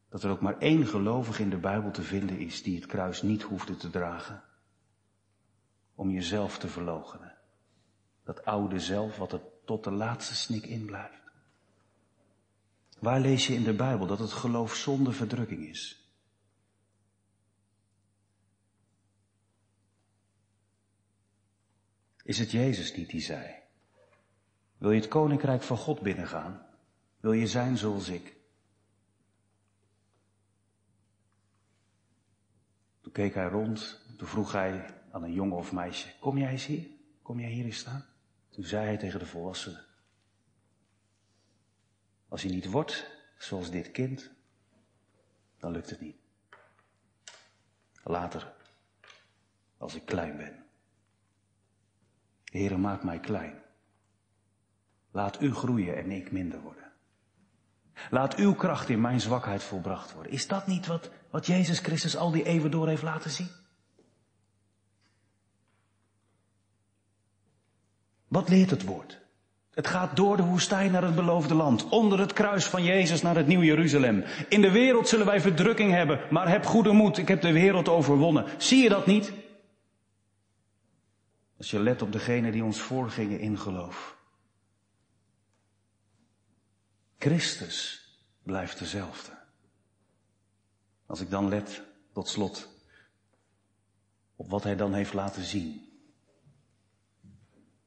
dat 0.08 0.22
er 0.22 0.30
ook 0.30 0.40
maar 0.40 0.58
één 0.58 0.86
gelovige 0.86 1.42
in 1.42 1.50
de 1.50 1.58
Bijbel 1.58 1.90
te 1.90 2.02
vinden 2.02 2.38
is 2.38 2.62
die 2.62 2.76
het 2.76 2.86
kruis 2.86 3.22
niet 3.22 3.42
hoefde 3.42 3.76
te 3.76 3.90
dragen? 3.90 4.42
Om 5.94 6.10
jezelf 6.10 6.58
te 6.58 6.68
verloochenen. 6.68 7.36
Dat 8.24 8.44
oude 8.44 8.80
zelf 8.80 9.16
wat 9.16 9.32
er 9.32 9.40
tot 9.64 9.84
de 9.84 9.90
laatste 9.90 10.34
snik 10.34 10.66
in 10.66 10.84
blijft. 10.84 11.19
Waar 13.00 13.20
lees 13.20 13.46
je 13.46 13.54
in 13.54 13.62
de 13.62 13.74
Bijbel 13.74 14.06
dat 14.06 14.18
het 14.18 14.32
geloof 14.32 14.74
zonder 14.74 15.14
verdrukking 15.14 15.66
is? 15.66 16.10
Is 22.22 22.38
het 22.38 22.50
Jezus 22.50 22.96
niet 22.96 23.10
die 23.10 23.20
zei? 23.20 23.54
Wil 24.78 24.90
je 24.90 25.00
het 25.00 25.08
koninkrijk 25.08 25.62
van 25.62 25.76
God 25.76 26.00
binnengaan? 26.00 26.66
Wil 27.20 27.32
je 27.32 27.46
zijn 27.46 27.78
zoals 27.78 28.08
ik? 28.08 28.36
Toen 33.00 33.12
keek 33.12 33.34
hij 33.34 33.48
rond, 33.48 34.00
toen 34.16 34.28
vroeg 34.28 34.52
hij 34.52 34.94
aan 35.10 35.22
een 35.22 35.32
jongen 35.32 35.56
of 35.56 35.72
meisje, 35.72 36.08
kom 36.20 36.38
jij 36.38 36.50
eens 36.50 36.66
hier? 36.66 36.86
Kom 37.22 37.40
jij 37.40 37.50
hier 37.50 37.64
eens 37.64 37.78
staan? 37.78 38.04
Toen 38.50 38.64
zei 38.64 38.84
hij 38.84 38.96
tegen 38.96 39.18
de 39.18 39.26
volwassenen, 39.26 39.84
als 42.30 42.42
je 42.42 42.48
niet 42.48 42.70
wordt 42.70 43.10
zoals 43.38 43.70
dit 43.70 43.90
kind, 43.90 44.30
dan 45.58 45.72
lukt 45.72 45.90
het 45.90 46.00
niet. 46.00 46.16
Later, 48.02 48.52
als 49.78 49.94
ik 49.94 50.04
klein 50.04 50.36
ben. 50.36 50.64
Heere, 52.44 52.76
maak 52.76 53.04
mij 53.04 53.20
klein. 53.20 53.62
Laat 55.10 55.42
u 55.42 55.54
groeien 55.54 55.96
en 55.96 56.10
ik 56.10 56.32
minder 56.32 56.60
worden. 56.60 56.92
Laat 58.10 58.34
uw 58.34 58.54
kracht 58.54 58.88
in 58.88 59.00
mijn 59.00 59.20
zwakheid 59.20 59.62
volbracht 59.62 60.12
worden. 60.12 60.32
Is 60.32 60.46
dat 60.46 60.66
niet 60.66 60.86
wat, 60.86 61.10
wat 61.30 61.46
Jezus 61.46 61.78
Christus 61.78 62.16
al 62.16 62.30
die 62.30 62.44
eeuwen 62.44 62.70
door 62.70 62.88
heeft 62.88 63.02
laten 63.02 63.30
zien? 63.30 63.50
Wat 68.28 68.48
leert 68.48 68.70
het 68.70 68.84
woord? 68.84 69.20
Het 69.70 69.86
gaat 69.86 70.16
door 70.16 70.36
de 70.36 70.44
woestijn 70.44 70.90
naar 70.90 71.02
het 71.02 71.14
beloofde 71.14 71.54
land, 71.54 71.88
onder 71.88 72.18
het 72.18 72.32
kruis 72.32 72.64
van 72.64 72.84
Jezus 72.84 73.22
naar 73.22 73.36
het 73.36 73.46
Nieuw 73.46 73.62
Jeruzalem. 73.62 74.24
In 74.48 74.60
de 74.60 74.70
wereld 74.70 75.08
zullen 75.08 75.26
wij 75.26 75.40
verdrukking 75.40 75.92
hebben, 75.92 76.20
maar 76.30 76.48
heb 76.48 76.64
goede 76.66 76.92
moed, 76.92 77.18
ik 77.18 77.28
heb 77.28 77.40
de 77.40 77.52
wereld 77.52 77.88
overwonnen. 77.88 78.44
Zie 78.58 78.82
je 78.82 78.88
dat 78.88 79.06
niet? 79.06 79.32
Als 81.58 81.70
je 81.70 81.78
let 81.78 82.02
op 82.02 82.12
degene 82.12 82.50
die 82.50 82.64
ons 82.64 82.80
voorgingen 82.80 83.40
in 83.40 83.58
geloof. 83.58 84.18
Christus 87.18 88.08
blijft 88.42 88.78
dezelfde. 88.78 89.38
Als 91.06 91.20
ik 91.20 91.30
dan 91.30 91.48
let, 91.48 91.82
tot 92.12 92.28
slot, 92.28 92.68
op 94.36 94.50
wat 94.50 94.62
hij 94.62 94.76
dan 94.76 94.94
heeft 94.94 95.12
laten 95.12 95.44
zien. 95.44 95.88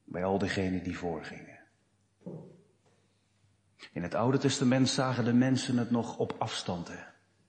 Bij 0.04 0.24
al 0.24 0.38
diegenen 0.38 0.82
die 0.82 0.98
voorgingen. 0.98 1.53
In 3.92 4.02
het 4.02 4.14
Oude 4.14 4.38
Testament 4.38 4.88
zagen 4.88 5.24
de 5.24 5.32
mensen 5.32 5.78
het 5.78 5.90
nog 5.90 6.18
op 6.18 6.34
afstand. 6.38 6.88
Hè? 6.88 6.98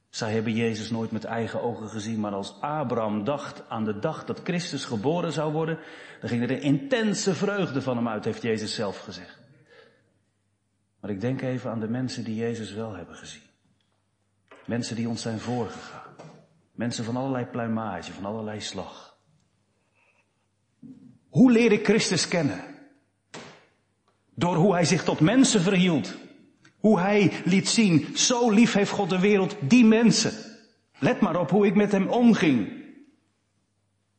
Zij 0.09 0.33
hebben 0.33 0.53
Jezus 0.53 0.89
nooit 0.89 1.11
met 1.11 1.23
eigen 1.23 1.61
ogen 1.61 1.89
gezien, 1.89 2.19
maar 2.19 2.33
als 2.33 2.61
Abraham 2.61 3.23
dacht 3.23 3.69
aan 3.69 3.85
de 3.85 3.99
dag 3.99 4.25
dat 4.25 4.41
Christus 4.43 4.85
geboren 4.85 5.31
zou 5.31 5.51
worden, 5.51 5.79
dan 6.19 6.29
ging 6.29 6.43
er 6.43 6.51
een 6.51 6.61
intense 6.61 7.35
vreugde 7.35 7.81
van 7.81 7.97
hem 7.97 8.07
uit, 8.07 8.25
heeft 8.25 8.41
Jezus 8.41 8.75
zelf 8.75 8.99
gezegd. 8.99 9.39
Maar 10.99 11.11
ik 11.11 11.21
denk 11.21 11.41
even 11.41 11.71
aan 11.71 11.79
de 11.79 11.87
mensen 11.87 12.23
die 12.23 12.35
Jezus 12.35 12.73
wel 12.73 12.93
hebben 12.93 13.15
gezien. 13.15 13.41
Mensen 14.65 14.95
die 14.95 15.09
ons 15.09 15.21
zijn 15.21 15.39
voorgegaan. 15.39 16.15
Mensen 16.71 17.03
van 17.03 17.15
allerlei 17.15 17.45
pluimage, 17.45 18.13
van 18.13 18.25
allerlei 18.25 18.61
slag. 18.61 19.17
Hoe 21.29 21.51
leer 21.51 21.71
ik 21.71 21.85
Christus 21.85 22.27
kennen? 22.27 22.74
Door 24.35 24.55
hoe 24.55 24.73
hij 24.73 24.85
zich 24.85 25.03
tot 25.03 25.19
mensen 25.19 25.61
verhield. 25.61 26.17
Hoe 26.79 26.99
hij 26.99 27.41
liet 27.45 27.67
zien, 27.67 28.17
zo 28.17 28.49
lief 28.49 28.73
heeft 28.73 28.91
God 28.91 29.09
de 29.09 29.19
wereld, 29.19 29.55
die 29.61 29.85
mensen. 29.85 30.31
Let 30.99 31.19
maar 31.19 31.39
op 31.39 31.49
hoe 31.49 31.65
ik 31.65 31.75
met 31.75 31.91
hem 31.91 32.07
omging. 32.07 32.83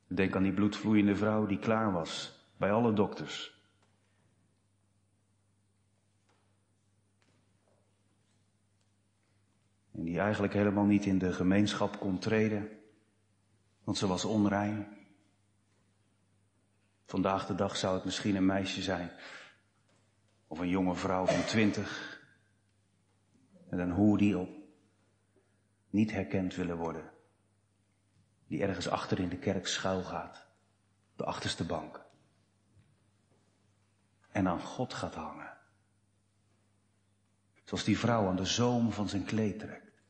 Denk 0.07 0.37
aan 0.37 0.43
die 0.43 0.53
bloedvloeiende 0.53 1.17
vrouw 1.17 1.47
die 1.47 1.59
klaar 1.59 1.93
was 1.93 2.41
bij 2.57 2.73
alle 2.73 2.93
dokters. 2.93 3.55
En 9.93 10.05
die 10.05 10.19
eigenlijk 10.19 10.53
helemaal 10.53 10.85
niet 10.85 11.05
in 11.05 11.19
de 11.19 11.33
gemeenschap 11.33 11.99
kon 11.99 12.19
treden, 12.19 12.69
want 13.85 13.99
ze 13.99 14.07
was 14.07 14.25
onrein. 14.25 14.87
Vandaag 17.05 17.47
de 17.47 17.55
dag 17.55 17.77
zou 17.77 17.95
het 17.95 18.05
misschien 18.05 18.37
een 18.37 18.47
meisje 18.47 18.83
zijn, 18.83 19.11
of 20.47 20.59
een 20.59 20.69
jonge 20.69 20.95
vrouw 20.95 21.27
van 21.27 21.45
twintig, 21.45 22.21
met 23.69 23.79
een 23.79 23.91
hoodie 23.91 24.39
op, 24.39 24.51
niet 25.91 26.11
herkend 26.11 26.55
willen 26.55 26.77
worden, 26.77 27.13
die 28.47 28.63
ergens 28.63 28.89
achter 28.89 29.19
in 29.19 29.29
de 29.29 29.39
kerk 29.39 29.67
schuil 29.67 30.03
gaat, 30.03 30.47
de 31.17 31.25
achterste 31.25 31.65
bank, 31.65 32.05
en 34.31 34.49
aan 34.49 34.61
God 34.61 34.95
gaat 34.95 35.15
hangen. 35.15 35.57
Zoals 37.65 37.85
die 37.85 37.99
vrouw 37.99 38.29
aan 38.29 38.37
de 38.37 38.45
zoom 38.45 38.93
van 38.93 39.09
zijn 39.09 39.25
kleed 39.25 39.59
trekt. 39.59 40.03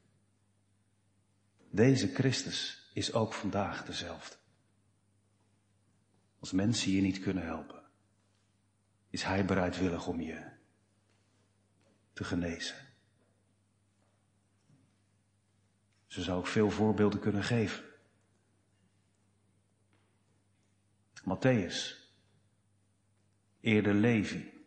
Deze 1.70 2.14
Christus 2.14 2.90
is 2.94 3.12
ook 3.12 3.32
vandaag 3.32 3.84
dezelfde. 3.84 4.36
Als 6.38 6.52
mensen 6.52 6.92
je 6.92 7.00
niet 7.00 7.20
kunnen 7.20 7.44
helpen, 7.44 7.85
is 9.16 9.22
Hij 9.22 9.44
bereidwillig 9.44 10.06
om 10.06 10.20
je 10.20 10.50
te 12.12 12.24
genezen. 12.24 12.76
Ze 16.06 16.22
zou 16.22 16.38
ook 16.38 16.46
veel 16.46 16.70
voorbeelden 16.70 17.20
kunnen 17.20 17.42
geven. 17.44 17.84
Matthäus, 21.24 21.96
eerder 23.60 23.94
Levi. 23.94 24.66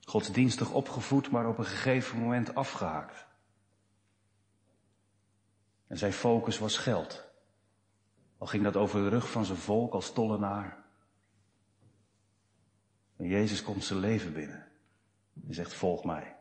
Godsdienstig 0.00 0.72
opgevoed, 0.72 1.30
maar 1.30 1.48
op 1.48 1.58
een 1.58 1.64
gegeven 1.64 2.18
moment 2.18 2.54
afgehaakt. 2.54 3.26
En 5.86 5.98
zijn 5.98 6.12
focus 6.12 6.58
was 6.58 6.76
geld. 6.76 7.24
Al 8.38 8.46
ging 8.46 8.64
dat 8.64 8.76
over 8.76 9.02
de 9.02 9.08
rug 9.08 9.30
van 9.30 9.44
zijn 9.44 9.58
volk 9.58 9.92
als 9.92 10.12
tollenaar. 10.12 10.79
En 13.20 13.28
Jezus 13.28 13.62
komt 13.62 13.84
zijn 13.84 13.98
leven 13.98 14.32
binnen. 14.32 14.68
En 15.46 15.54
zegt, 15.54 15.74
volg 15.74 16.04
mij. 16.04 16.36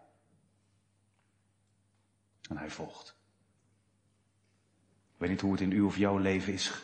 En 2.50 2.58
hij 2.58 2.70
volgt. 2.70 3.18
Ik 5.14 5.20
weet 5.20 5.30
niet 5.30 5.42
hoe 5.42 5.52
het 5.52 5.62
in 5.62 5.72
uw 5.72 5.86
of 5.86 5.98
jouw 5.98 6.18
leven 6.18 6.54
is 6.54 6.82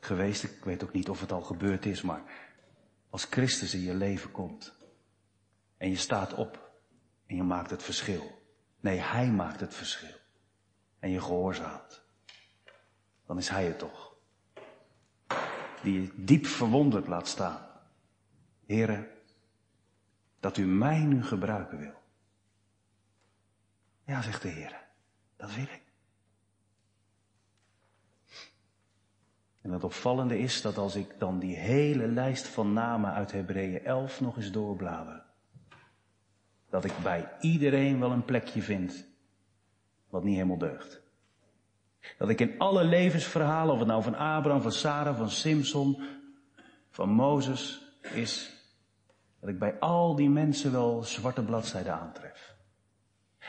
geweest. 0.00 0.44
Ik 0.44 0.64
weet 0.64 0.82
ook 0.82 0.92
niet 0.92 1.08
of 1.08 1.20
het 1.20 1.32
al 1.32 1.42
gebeurd 1.42 1.86
is, 1.86 2.02
maar 2.02 2.22
als 3.10 3.24
Christus 3.24 3.74
in 3.74 3.80
je 3.80 3.94
leven 3.94 4.30
komt 4.30 4.74
en 5.76 5.90
je 5.90 5.96
staat 5.96 6.34
op 6.34 6.72
en 7.26 7.36
je 7.36 7.42
maakt 7.42 7.70
het 7.70 7.82
verschil. 7.82 8.42
Nee, 8.80 8.98
hij 8.98 9.30
maakt 9.30 9.60
het 9.60 9.74
verschil. 9.74 10.16
En 10.98 11.10
je 11.10 11.20
gehoorzaamt 11.20 12.04
dan 13.26 13.38
is 13.38 13.48
hij 13.48 13.64
het 13.64 13.78
toch. 13.78 14.14
Die 15.82 16.00
je 16.00 16.10
diep 16.14 16.46
verwonderd 16.46 17.06
laat 17.06 17.28
staan. 17.28 17.66
Heren, 18.66 19.08
dat 20.44 20.56
u 20.56 20.66
mij 20.66 20.98
nu 20.98 21.24
gebruiken 21.24 21.78
wil. 21.78 22.02
Ja, 24.06 24.22
zegt 24.22 24.42
de 24.42 24.48
Heer, 24.48 24.80
dat 25.36 25.54
wil 25.54 25.64
ik. 25.64 25.82
En 29.60 29.70
het 29.70 29.84
opvallende 29.84 30.38
is 30.38 30.62
dat 30.62 30.76
als 30.76 30.94
ik 30.94 31.18
dan 31.18 31.38
die 31.38 31.56
hele 31.56 32.06
lijst 32.06 32.46
van 32.46 32.72
namen 32.72 33.12
uit 33.12 33.32
Hebreeën 33.32 33.84
11 33.84 34.20
nog 34.20 34.36
eens 34.36 34.50
doorblader, 34.50 35.22
dat 36.70 36.84
ik 36.84 36.98
bij 37.02 37.28
iedereen 37.40 38.00
wel 38.00 38.10
een 38.10 38.24
plekje 38.24 38.62
vind 38.62 39.06
wat 40.08 40.24
niet 40.24 40.34
helemaal 40.34 40.58
deugt. 40.58 41.00
Dat 42.18 42.28
ik 42.28 42.40
in 42.40 42.58
alle 42.58 42.84
levensverhalen, 42.84 43.72
of 43.72 43.78
het 43.78 43.88
nou 43.88 44.02
van 44.02 44.14
Abraham, 44.14 44.62
van 44.62 44.72
Sarah, 44.72 45.16
van 45.16 45.30
Simson, 45.30 46.02
van 46.90 47.08
Mozes 47.08 47.82
is, 48.12 48.53
dat 49.44 49.52
ik 49.52 49.58
bij 49.58 49.78
al 49.78 50.16
die 50.16 50.30
mensen 50.30 50.72
wel 50.72 51.02
zwarte 51.02 51.42
bladzijden 51.42 51.92
aantref. 51.92 52.54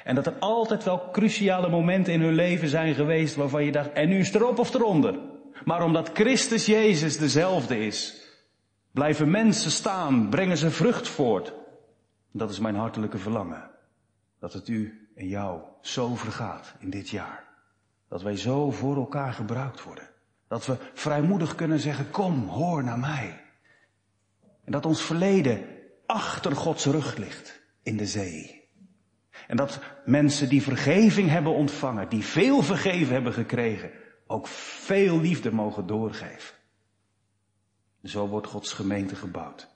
En 0.04 0.16
dat 0.16 0.26
er 0.26 0.34
altijd 0.40 0.84
wel 0.84 1.12
cruciale 1.12 1.70
momenten 1.70 2.14
in 2.14 2.22
hun 2.22 2.34
leven 2.34 2.68
zijn 2.68 2.96
geweest 2.96 3.36
waarvan 3.36 3.64
je 3.64 3.72
dacht, 3.72 3.92
en 3.92 4.10
nu 4.10 4.20
is 4.20 4.28
het 4.28 4.36
erop 4.36 4.60
of 4.60 4.74
eronder. 4.74 5.20
Maar 5.66 5.84
omdat 5.84 6.10
Christus 6.14 6.66
Jezus 6.66 7.18
dezelfde 7.18 7.86
is, 7.86 8.22
blijven 8.92 9.32
mensen 9.32 9.72
staan, 9.72 10.30
brengen 10.30 10.58
ze 10.58 10.72
vrucht 10.72 11.08
voort. 11.08 11.54
Dat 12.32 12.50
is 12.50 12.60
mijn 12.60 12.76
hartelijke 12.76 13.18
verlangen. 13.18 13.70
Dat 14.40 14.54
het 14.54 14.68
u 14.68 15.10
en 15.16 15.28
jou 15.28 15.62
zo 15.82 16.16
vergaat 16.16 16.76
in 16.80 16.90
dit 16.90 17.10
jaar. 17.10 17.44
Dat 18.10 18.22
wij 18.22 18.38
zo 18.38 18.72
voor 18.72 18.96
elkaar 18.96 19.34
gebruikt 19.34 19.84
worden. 19.84 20.10
Dat 20.48 20.66
we 20.66 20.78
vrijmoedig 20.94 21.56
kunnen 21.56 21.80
zeggen, 21.80 22.10
kom, 22.10 22.48
hoor 22.48 22.84
naar 22.84 23.00
mij. 23.00 23.42
En 24.64 24.72
dat 24.72 24.86
ons 24.86 25.02
verleden 25.02 25.75
achter 26.06 26.56
Gods 26.56 26.86
rug 26.86 27.18
ligt 27.18 27.62
in 27.84 27.98
de 27.98 28.06
zee. 28.06 28.70
En 29.48 29.58
dat 29.58 29.80
mensen 30.06 30.50
die 30.50 30.62
vergeving 30.62 31.30
hebben 31.30 31.54
ontvangen, 31.54 32.10
die 32.10 32.24
veel 32.24 32.62
vergeven 32.62 33.14
hebben 33.14 33.34
gekregen, 33.34 33.92
ook 34.28 34.48
veel 34.48 35.20
liefde 35.20 35.52
mogen 35.52 35.88
doorgeven. 35.88 36.56
Zo 38.04 38.28
wordt 38.28 38.48
Gods 38.48 38.74
gemeente 38.74 39.16
gebouwd. 39.16 39.74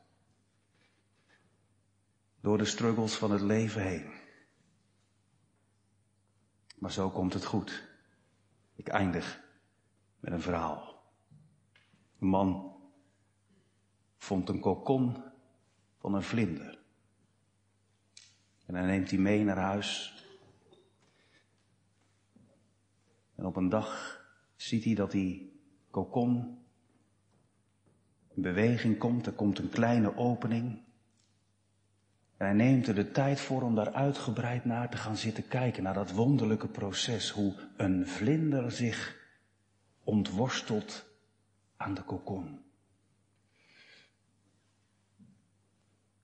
Door 2.41 2.57
de 2.57 2.65
struggles 2.65 3.15
van 3.15 3.31
het 3.31 3.41
leven 3.41 3.81
heen. 3.81 4.11
Maar 6.75 6.91
zo 6.91 7.09
komt 7.09 7.33
het 7.33 7.45
goed. 7.45 7.87
Ik 8.75 8.87
eindig 8.87 9.43
met 10.19 10.33
een 10.33 10.41
verhaal. 10.41 11.01
Een 12.19 12.27
man 12.27 12.75
vond 14.17 14.49
een 14.49 14.59
kokon 14.59 15.28
van 15.99 16.13
een 16.13 16.23
vlinder. 16.23 16.79
En 18.65 18.75
hij 18.75 18.85
neemt 18.85 19.09
die 19.09 19.19
mee 19.19 19.43
naar 19.43 19.57
huis. 19.57 20.23
En 23.35 23.45
op 23.45 23.55
een 23.55 23.69
dag 23.69 24.21
ziet 24.55 24.83
hij 24.83 24.95
dat 24.95 25.11
die 25.11 25.61
kokon 25.89 26.57
in 28.27 28.41
beweging 28.41 28.97
komt. 28.97 29.25
Er 29.25 29.33
komt 29.33 29.59
een 29.59 29.69
kleine 29.69 30.17
opening. 30.17 30.87
En 32.37 32.45
hij 32.45 32.53
neemt 32.53 32.87
er 32.87 32.95
de 32.95 33.11
tijd 33.11 33.41
voor 33.41 33.61
om 33.61 33.75
daar 33.75 33.93
uitgebreid 33.93 34.65
naar 34.65 34.89
te 34.89 34.97
gaan 34.97 35.17
zitten 35.17 35.47
kijken, 35.47 35.83
naar 35.83 35.93
dat 35.93 36.11
wonderlijke 36.11 36.67
proces, 36.67 37.29
hoe 37.29 37.53
een 37.77 38.07
vlinder 38.07 38.71
zich 38.71 39.17
ontworstelt 40.03 41.05
aan 41.77 41.93
de 41.93 42.03
kokon. 42.03 42.68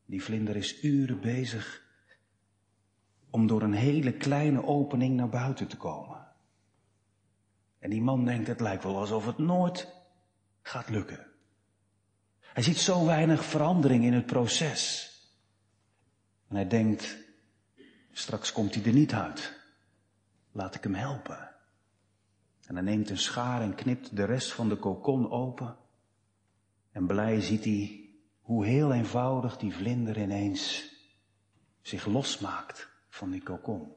Die 0.05 0.23
vlinder 0.23 0.55
is 0.55 0.83
uren 0.83 1.21
bezig 1.21 1.83
om 3.29 3.47
door 3.47 3.61
een 3.61 3.73
hele 3.73 4.13
kleine 4.13 4.65
opening 4.65 5.15
naar 5.15 5.29
buiten 5.29 5.67
te 5.67 5.77
komen. 5.77 6.27
En 7.79 7.89
die 7.89 8.01
man 8.01 8.25
denkt, 8.25 8.47
het 8.47 8.59
lijkt 8.59 8.83
wel 8.83 8.97
alsof 8.97 9.25
het 9.25 9.37
nooit 9.37 9.93
gaat 10.61 10.89
lukken. 10.89 11.27
Hij 12.39 12.63
ziet 12.63 12.77
zo 12.77 13.05
weinig 13.05 13.45
verandering 13.45 14.03
in 14.03 14.13
het 14.13 14.25
proces. 14.25 15.11
En 16.47 16.55
hij 16.55 16.67
denkt, 16.67 17.17
straks 18.11 18.51
komt 18.51 18.75
hij 18.75 18.83
er 18.83 18.93
niet 18.93 19.13
uit. 19.13 19.59
Laat 20.51 20.75
ik 20.75 20.83
hem 20.83 20.93
helpen. 20.93 21.55
En 22.65 22.75
hij 22.75 22.83
neemt 22.83 23.09
een 23.09 23.17
schaar 23.17 23.61
en 23.61 23.75
knipt 23.75 24.15
de 24.15 24.23
rest 24.25 24.53
van 24.53 24.69
de 24.69 24.75
kokon 24.75 25.31
open. 25.31 25.77
En 26.91 27.07
blij 27.07 27.41
ziet 27.41 27.63
hij 27.63 28.04
hoe 28.45 28.65
heel 28.65 28.93
eenvoudig 28.93 29.58
die 29.58 29.75
vlinder 29.75 30.17
ineens 30.17 30.93
zich 31.81 32.05
losmaakt 32.05 32.89
van 33.10 33.31
die 33.31 33.43
kokon. 33.43 33.95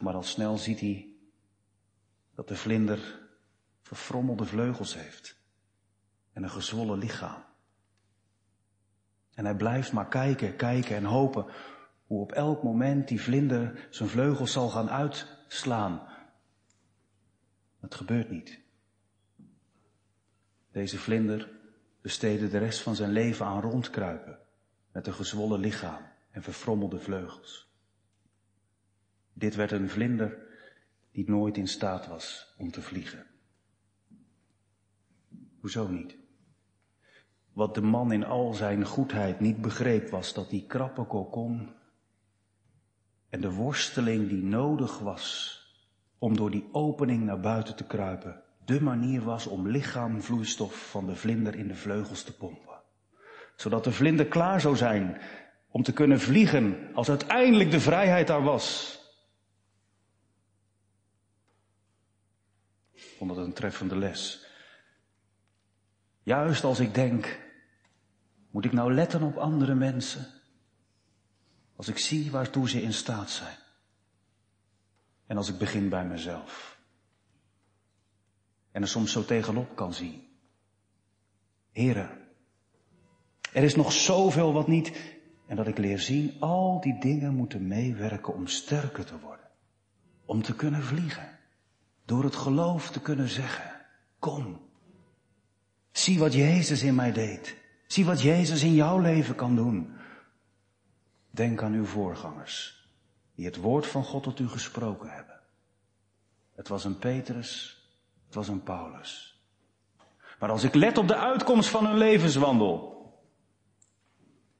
Maar 0.00 0.14
al 0.14 0.22
snel 0.22 0.58
ziet 0.58 0.80
hij 0.80 1.08
dat 2.34 2.48
de 2.48 2.56
vlinder 2.56 3.20
verfrommelde 3.82 4.44
vleugels 4.44 4.94
heeft 4.94 5.36
en 6.32 6.42
een 6.42 6.50
gezwollen 6.50 6.98
lichaam. 6.98 7.44
En 9.34 9.44
hij 9.44 9.56
blijft 9.56 9.92
maar 9.92 10.08
kijken, 10.08 10.56
kijken 10.56 10.96
en 10.96 11.04
hopen 11.04 11.46
hoe 12.06 12.20
op 12.20 12.32
elk 12.32 12.62
moment 12.62 13.08
die 13.08 13.20
vlinder 13.20 13.88
zijn 13.90 14.08
vleugels 14.08 14.52
zal 14.52 14.68
gaan 14.68 14.90
uitslaan. 14.90 16.08
Het 17.80 17.94
gebeurt 17.94 18.30
niet. 18.30 18.60
Deze 20.70 20.98
vlinder 20.98 21.62
besteedde 22.04 22.48
de 22.48 22.58
rest 22.58 22.80
van 22.80 22.94
zijn 22.94 23.10
leven 23.10 23.46
aan 23.46 23.60
rondkruipen 23.60 24.38
met 24.92 25.06
een 25.06 25.14
gezwollen 25.14 25.60
lichaam 25.60 26.02
en 26.30 26.42
verfrommelde 26.42 26.98
vleugels. 26.98 27.72
Dit 29.32 29.54
werd 29.54 29.72
een 29.72 29.88
vlinder 29.88 30.38
die 31.12 31.30
nooit 31.30 31.56
in 31.56 31.68
staat 31.68 32.06
was 32.06 32.54
om 32.58 32.70
te 32.70 32.82
vliegen. 32.82 33.26
Hoezo 35.60 35.88
niet? 35.88 36.16
Wat 37.52 37.74
de 37.74 37.82
man 37.82 38.12
in 38.12 38.24
al 38.24 38.54
zijn 38.54 38.84
goedheid 38.84 39.40
niet 39.40 39.60
begreep 39.60 40.08
was 40.10 40.34
dat 40.34 40.50
die 40.50 40.66
krappe 40.66 41.04
kokon 41.04 41.74
en 43.28 43.40
de 43.40 43.52
worsteling 43.52 44.28
die 44.28 44.42
nodig 44.42 44.98
was 44.98 45.58
om 46.18 46.36
door 46.36 46.50
die 46.50 46.68
opening 46.72 47.24
naar 47.24 47.40
buiten 47.40 47.76
te 47.76 47.86
kruipen, 47.86 48.43
de 48.64 48.82
manier 48.82 49.22
was 49.22 49.46
om 49.46 49.68
lichaamvloeistof 49.68 50.90
van 50.90 51.06
de 51.06 51.16
vlinder 51.16 51.54
in 51.54 51.68
de 51.68 51.74
vleugels 51.74 52.22
te 52.22 52.36
pompen. 52.36 52.82
Zodat 53.56 53.84
de 53.84 53.92
vlinder 53.92 54.26
klaar 54.26 54.60
zou 54.60 54.76
zijn 54.76 55.20
om 55.68 55.82
te 55.82 55.92
kunnen 55.92 56.20
vliegen 56.20 56.90
als 56.94 57.08
uiteindelijk 57.08 57.70
de 57.70 57.80
vrijheid 57.80 58.26
daar 58.26 58.42
was. 58.42 58.98
Ik 62.92 63.14
vond 63.16 63.30
het 63.30 63.46
een 63.46 63.52
treffende 63.52 63.96
les. 63.96 64.46
Juist 66.22 66.64
als 66.64 66.80
ik 66.80 66.94
denk, 66.94 67.40
moet 68.50 68.64
ik 68.64 68.72
nou 68.72 68.94
letten 68.94 69.22
op 69.22 69.36
andere 69.36 69.74
mensen? 69.74 70.26
Als 71.76 71.88
ik 71.88 71.98
zie 71.98 72.30
waartoe 72.30 72.68
ze 72.68 72.82
in 72.82 72.92
staat 72.92 73.30
zijn. 73.30 73.56
En 75.26 75.36
als 75.36 75.48
ik 75.48 75.58
begin 75.58 75.88
bij 75.88 76.04
mezelf. 76.04 76.78
En 78.74 78.82
er 78.82 78.88
soms 78.88 79.12
zo 79.12 79.24
tegenop 79.24 79.76
kan 79.76 79.92
zien. 79.92 80.22
Heren, 81.70 82.18
er 83.52 83.62
is 83.62 83.74
nog 83.74 83.92
zoveel 83.92 84.52
wat 84.52 84.68
niet. 84.68 84.92
En 85.46 85.56
dat 85.56 85.66
ik 85.66 85.78
leer 85.78 85.98
zien, 85.98 86.40
al 86.40 86.80
die 86.80 86.98
dingen 87.00 87.34
moeten 87.34 87.66
meewerken 87.66 88.34
om 88.34 88.46
sterker 88.46 89.04
te 89.04 89.18
worden. 89.18 89.50
Om 90.24 90.42
te 90.42 90.54
kunnen 90.54 90.82
vliegen. 90.82 91.38
Door 92.04 92.24
het 92.24 92.36
geloof 92.36 92.90
te 92.90 93.00
kunnen 93.00 93.28
zeggen, 93.28 93.80
kom. 94.18 94.60
Zie 95.90 96.18
wat 96.18 96.32
Jezus 96.32 96.82
in 96.82 96.94
mij 96.94 97.12
deed. 97.12 97.56
Zie 97.86 98.04
wat 98.04 98.20
Jezus 98.22 98.62
in 98.62 98.74
jouw 98.74 98.98
leven 98.98 99.34
kan 99.34 99.56
doen. 99.56 99.96
Denk 101.30 101.62
aan 101.62 101.72
uw 101.72 101.84
voorgangers, 101.84 102.88
die 103.34 103.44
het 103.44 103.56
woord 103.56 103.86
van 103.86 104.04
God 104.04 104.22
tot 104.22 104.38
u 104.38 104.48
gesproken 104.48 105.10
hebben. 105.10 105.40
Het 106.54 106.68
was 106.68 106.84
een 106.84 106.98
Petrus, 106.98 107.83
het 108.34 108.46
was 108.46 108.56
een 108.56 108.62
Paulus. 108.62 109.42
Maar 110.38 110.50
als 110.50 110.64
ik 110.64 110.74
let 110.74 110.98
op 110.98 111.08
de 111.08 111.16
uitkomst 111.16 111.68
van 111.68 111.86
hun 111.86 111.96
levenswandel, 111.96 112.92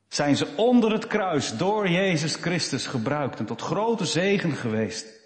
zijn 0.09 0.37
ze 0.37 0.55
onder 0.57 0.93
het 0.93 1.07
kruis 1.07 1.57
door 1.57 1.89
Jezus 1.89 2.35
Christus 2.35 2.87
gebruikt 2.87 3.39
en 3.39 3.47
tot 3.47 3.61
grote 3.61 4.05
zegen 4.05 4.53
geweest. 4.53 5.21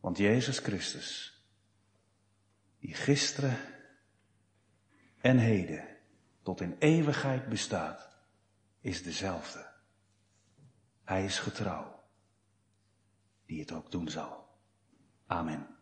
Want 0.00 0.18
Jezus 0.18 0.58
Christus, 0.58 1.40
die 2.78 2.94
gisteren 2.94 3.58
en 5.20 5.38
heden 5.38 5.84
tot 6.42 6.60
in 6.60 6.76
eeuwigheid 6.78 7.48
bestaat, 7.48 8.16
is 8.80 9.02
dezelfde. 9.02 9.66
Hij 11.04 11.24
is 11.24 11.38
getrouw, 11.38 12.02
die 13.46 13.60
het 13.60 13.72
ook 13.72 13.90
doen 13.90 14.08
zal. 14.08 14.48
Amen. 15.26 15.75